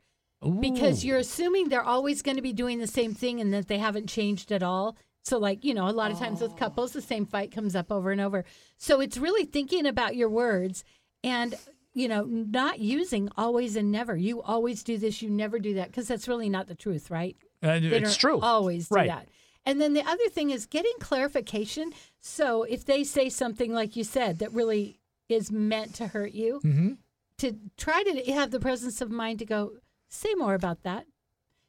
because 0.59 1.05
you're 1.05 1.17
assuming 1.19 1.69
they're 1.69 1.81
always 1.81 2.21
going 2.21 2.35
to 2.35 2.41
be 2.41 2.51
doing 2.51 2.79
the 2.79 2.87
same 2.87 3.13
thing 3.13 3.39
and 3.39 3.53
that 3.53 3.67
they 3.69 3.77
haven't 3.77 4.07
changed 4.07 4.51
at 4.51 4.61
all. 4.61 4.97
So, 5.23 5.37
like, 5.39 5.63
you 5.63 5.73
know, 5.73 5.87
a 5.87 5.91
lot 5.91 6.11
of 6.11 6.19
times 6.19 6.41
with 6.41 6.57
couples, 6.57 6.91
the 6.91 7.01
same 7.01 7.25
fight 7.25 7.53
comes 7.53 7.77
up 7.77 7.93
over 7.93 8.11
and 8.11 8.19
over. 8.19 8.43
So, 8.77 8.99
it's 8.99 9.17
really 9.17 9.45
thinking 9.45 9.85
about 9.85 10.17
your 10.17 10.27
words 10.29 10.83
and, 11.23 11.55
you 11.93 12.07
know, 12.07 12.23
not 12.23 12.79
using 12.79 13.29
always 13.37 13.75
and 13.75 13.91
never. 13.91 14.15
You 14.15 14.41
always 14.41 14.83
do 14.83 14.97
this, 14.97 15.21
you 15.21 15.29
never 15.29 15.59
do 15.59 15.75
that, 15.75 15.87
because 15.87 16.07
that's 16.07 16.27
really 16.27 16.49
not 16.49 16.67
the 16.67 16.75
truth, 16.75 17.11
right? 17.11 17.37
Uh, 17.61 17.79
it's 17.81 18.15
true. 18.17 18.39
Always 18.41 18.89
do 18.89 18.95
Right. 18.95 19.07
that. 19.07 19.27
And 19.65 19.79
then 19.79 19.93
the 19.93 20.01
other 20.05 20.27
thing 20.29 20.49
is 20.49 20.65
getting 20.65 20.91
clarification. 20.99 21.93
So 22.19 22.63
if 22.63 22.83
they 22.83 23.03
say 23.03 23.29
something 23.29 23.73
like 23.73 23.95
you 23.95 24.03
said 24.03 24.39
that 24.39 24.51
really 24.51 24.99
is 25.29 25.51
meant 25.51 25.95
to 25.95 26.07
hurt 26.07 26.33
you, 26.33 26.59
Mhm. 26.63 26.97
to 27.37 27.57
try 27.77 28.03
to 28.03 28.31
have 28.33 28.51
the 28.51 28.59
presence 28.59 28.99
of 28.99 29.09
mind 29.09 29.39
to 29.39 29.45
go 29.45 29.77
say 30.09 30.33
more 30.35 30.53
about 30.53 30.83
that, 30.83 31.05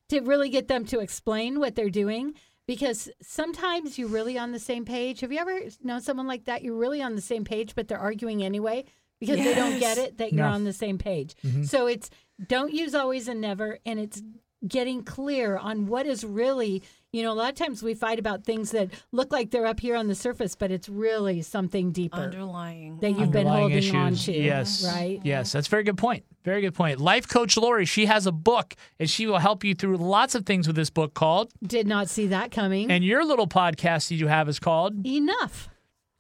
to 0.09 0.21
really 0.21 0.49
get 0.49 0.69
them 0.69 0.85
to 0.87 0.99
explain 1.01 1.61
what 1.61 1.77
they're 1.77 1.89
doing. 1.91 2.35
Because 2.67 3.11
sometimes 3.21 3.99
you're 3.99 4.09
really 4.09 4.39
on 4.39 4.53
the 4.53 4.59
same 4.59 4.85
page. 4.87 5.21
Have 5.21 5.31
you 5.31 5.39
ever 5.39 5.61
known 5.83 6.01
someone 6.01 6.27
like 6.27 6.47
that? 6.47 6.63
You're 6.63 6.77
really 6.77 7.03
on 7.03 7.15
the 7.15 7.21
same 7.21 7.45
page, 7.45 7.75
but 7.75 7.89
they're 7.89 7.99
arguing 7.99 8.43
anyway 8.43 8.87
because 9.21 9.39
they 9.39 9.55
don't 9.55 9.79
get 9.79 9.99
it 9.99 10.19
that 10.19 10.33
you're 10.33 10.45
No. 10.47 10.53
on 10.53 10.65
the 10.65 10.73
same 10.73 10.99
page. 10.99 11.35
Mm-hmm. 11.45 11.65
So 11.65 11.87
it's 11.87 12.11
don't 12.49 12.73
use 12.73 12.95
always 12.95 13.29
and 13.29 13.41
never, 13.41 13.79
and 13.87 13.99
it's 14.01 14.23
getting 14.67 15.03
clear 15.03 15.59
on 15.59 15.87
what 15.87 16.07
is 16.07 16.25
really, 16.25 16.83
you 17.13 17.23
know, 17.23 17.33
a 17.33 17.35
lot 17.35 17.51
of 17.51 17.55
times 17.55 17.83
we 17.83 17.93
fight 17.93 18.19
about 18.19 18.45
things 18.45 18.71
that 18.71 18.89
look 19.13 19.31
like 19.31 19.51
they're 19.51 19.67
up 19.67 19.79
here 19.79 19.95
on 19.95 20.09
the 20.09 20.15
surface, 20.15 20.57
but 20.57 20.71
it's 20.71 20.89
really 20.89 21.43
something 21.43 21.93
deeper 21.93 22.17
Underlying. 22.17 22.99
that 23.01 23.11
you've 23.11 23.31
been 23.31 23.47
Underlying 23.47 23.73
holding 23.85 23.97
on 23.97 24.15
to. 24.15 24.33
Yes. 24.33 24.83
Right? 24.87 25.21
Yes, 25.23 25.53
that's 25.53 25.67
a 25.67 25.71
very 25.71 25.83
good 25.83 25.99
point. 25.99 26.25
Very 26.45 26.63
good 26.63 26.75
point. 26.75 26.99
Life 26.99 27.29
coach 27.29 27.59
Lori, 27.59 27.85
she 27.85 28.07
has 28.07 28.27
a 28.27 28.33
book 28.33 28.75
and 28.99 29.09
she 29.09 29.27
will 29.27 29.39
help 29.39 29.65
you 29.65 29.75
through 29.75 29.99
lots 29.99 30.35
of 30.35 30.47
things 30.47 30.67
with 30.67 30.77
this 30.77 30.89
book 30.91 31.13
called. 31.13 31.53
Did 31.63 31.87
not 31.87 32.09
see 32.09 32.27
that 32.29 32.51
coming. 32.51 32.91
And 32.91 33.05
your 33.05 33.23
little 33.25 33.47
podcast 33.47 34.09
that 34.09 34.15
you 34.15 34.29
have 34.29 34.49
is 34.49 34.59
called 34.59 35.07
Enough. 35.07 35.69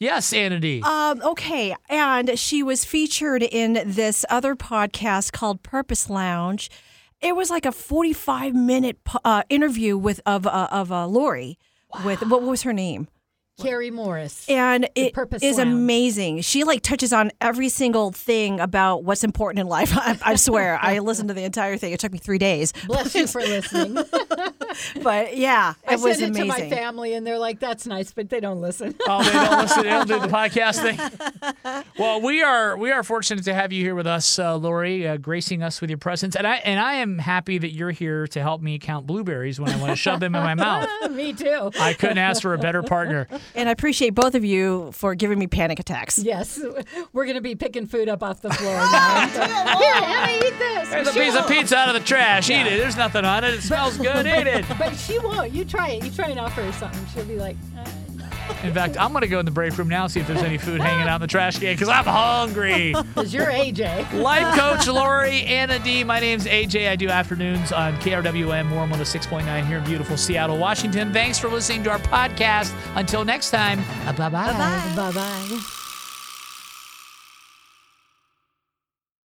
Yes, 0.04 0.34
Anna 0.34 0.60
D. 0.60 0.82
Um, 0.82 1.22
okay, 1.22 1.74
and 1.88 2.38
she 2.38 2.62
was 2.62 2.84
featured 2.84 3.42
in 3.42 3.82
this 3.86 4.26
other 4.28 4.54
podcast 4.54 5.32
called 5.32 5.62
Purpose 5.62 6.10
Lounge. 6.10 6.70
It 7.22 7.34
was 7.34 7.48
like 7.48 7.64
a 7.64 7.72
forty-five 7.72 8.54
minute 8.54 8.98
uh, 9.24 9.44
interview 9.48 9.96
with 9.96 10.20
of 10.26 10.46
uh, 10.46 10.68
of 10.70 10.92
uh, 10.92 11.06
Lori. 11.06 11.56
With 12.04 12.20
what 12.26 12.42
was 12.42 12.64
her 12.64 12.74
name? 12.74 13.08
Carrie 13.58 13.90
Morris. 13.90 14.46
And 14.48 14.84
it 14.94 15.06
is 15.06 15.12
Purpose 15.12 15.42
Lounge. 15.42 15.58
amazing. 15.58 16.40
She 16.40 16.64
like 16.64 16.82
touches 16.82 17.12
on 17.12 17.30
every 17.40 17.68
single 17.68 18.10
thing 18.10 18.58
about 18.60 19.04
what's 19.04 19.22
important 19.24 19.60
in 19.60 19.68
life. 19.68 19.92
I, 19.96 20.18
I 20.22 20.34
swear, 20.34 20.78
I 20.82 20.98
listened 20.98 21.28
to 21.28 21.34
the 21.34 21.44
entire 21.44 21.76
thing. 21.76 21.92
It 21.92 22.00
took 22.00 22.12
me 22.12 22.18
three 22.18 22.38
days, 22.38 22.72
Bless 22.86 23.14
you 23.14 23.26
for 23.26 23.40
listening. 23.40 23.94
but 25.02 25.36
yeah, 25.36 25.74
it 25.88 25.92
I 25.92 25.96
was 25.96 26.18
sent 26.18 26.36
it 26.36 26.40
to 26.40 26.44
my 26.46 26.68
family, 26.68 27.14
and 27.14 27.26
they're 27.26 27.38
like, 27.38 27.60
"That's 27.60 27.86
nice," 27.86 28.12
but 28.12 28.28
they 28.30 28.40
don't 28.40 28.60
listen. 28.60 28.94
Oh, 29.08 29.22
they 29.22 29.32
don't 29.32 29.60
listen. 29.60 29.82
They 29.82 29.88
don't 29.90 30.08
do 30.08 30.20
the 30.20 30.28
podcast 30.28 30.82
thing. 30.82 31.84
Well, 31.98 32.20
we 32.20 32.42
are 32.42 32.76
we 32.76 32.90
are 32.90 33.02
fortunate 33.02 33.44
to 33.44 33.54
have 33.54 33.72
you 33.72 33.82
here 33.84 33.94
with 33.94 34.06
us, 34.06 34.38
uh, 34.38 34.56
Lori, 34.56 35.06
uh, 35.06 35.16
gracing 35.16 35.62
us 35.62 35.80
with 35.80 35.90
your 35.90 35.98
presence, 35.98 36.36
and 36.36 36.46
I 36.46 36.56
and 36.56 36.80
I 36.80 36.94
am 36.94 37.18
happy 37.18 37.58
that 37.58 37.72
you're 37.72 37.90
here 37.90 38.26
to 38.28 38.40
help 38.40 38.60
me 38.62 38.78
count 38.78 39.06
blueberries 39.06 39.60
when 39.60 39.70
I 39.70 39.76
want 39.76 39.90
to 39.90 39.96
shove 39.96 40.20
them 40.20 40.34
in 40.34 40.42
my 40.42 40.54
mouth. 40.54 40.88
Me 41.10 41.32
too. 41.32 41.70
I 41.78 41.92
couldn't 41.94 42.18
ask 42.18 42.42
for 42.42 42.54
a 42.54 42.58
better 42.58 42.82
partner. 42.82 43.28
and 43.54 43.68
I 43.68 43.72
appreciate 43.72 44.10
both 44.14 44.34
of 44.34 44.44
you 44.44 44.90
for 44.92 45.14
giving 45.14 45.38
me 45.38 45.46
panic 45.46 45.78
attacks. 45.78 46.18
Yes, 46.18 46.60
we're 47.12 47.24
going 47.24 47.36
to 47.36 47.40
be 47.42 47.54
picking 47.54 47.86
food 47.86 48.08
up 48.08 48.22
off 48.22 48.40
the 48.40 48.50
floor 48.50 48.74
now. 48.74 49.26
Here, 49.78 49.94
Anna, 49.94 50.32
eat 50.32 50.58
this. 50.58 50.88
There's 50.90 51.08
a 51.08 51.12
She 51.12 51.20
piece 51.20 51.34
of 51.36 51.46
pizza 51.48 51.76
out 51.76 51.88
of 51.88 51.94
the 51.94 52.06
trash. 52.06 52.50
Eat 52.50 52.66
it. 52.66 52.78
There's 52.78 52.96
nothing 52.96 53.24
on 53.24 53.44
it. 53.44 53.54
It 53.54 53.62
smells 53.62 53.96
good. 53.96 54.26
Eat 54.26 54.46
it. 54.46 54.63
But 54.78 54.94
she 54.96 55.18
won't. 55.18 55.52
You 55.52 55.64
try 55.64 55.90
it. 55.90 56.04
You 56.04 56.10
try 56.10 56.28
and 56.28 56.40
offer 56.40 56.62
her 56.62 56.72
something. 56.72 57.06
She'll 57.14 57.24
be 57.26 57.36
like, 57.36 57.56
uh, 57.78 57.84
In 58.62 58.74
fact, 58.74 58.96
I'm 58.98 59.12
gonna 59.12 59.26
go 59.26 59.38
in 59.38 59.44
the 59.44 59.50
break 59.50 59.76
room 59.78 59.88
now 59.88 60.06
see 60.06 60.20
if 60.20 60.26
there's 60.26 60.42
any 60.42 60.58
food 60.58 60.80
hanging 60.88 61.08
out 61.08 61.16
in 61.16 61.20
the 61.22 61.26
trash 61.26 61.58
can 61.58 61.74
because 61.74 61.88
I'm 61.88 62.04
hungry. 62.04 62.92
"Cause 63.14 63.32
you're 63.32 63.46
AJ." 63.46 64.12
Life 64.20 64.58
coach 64.58 64.86
Lori, 64.88 65.42
Anna 65.44 65.78
D. 65.78 66.04
My 66.04 66.20
name's 66.20 66.46
AJ. 66.46 66.88
I 66.88 66.96
do 66.96 67.08
afternoons 67.08 67.72
on 67.72 67.94
KRWM 68.00 68.70
Warm 68.72 68.90
106.9 68.90 69.66
here 69.66 69.78
in 69.78 69.84
beautiful 69.84 70.16
Seattle, 70.16 70.58
Washington. 70.58 71.12
Thanks 71.12 71.38
for 71.38 71.48
listening 71.48 71.82
to 71.84 71.90
our 71.90 71.98
podcast. 72.00 72.72
Until 72.96 73.24
next 73.24 73.50
time, 73.50 73.78
bye 74.16 74.28
bye. 74.28 74.92
Bye 74.96 75.12
bye. 75.12 75.83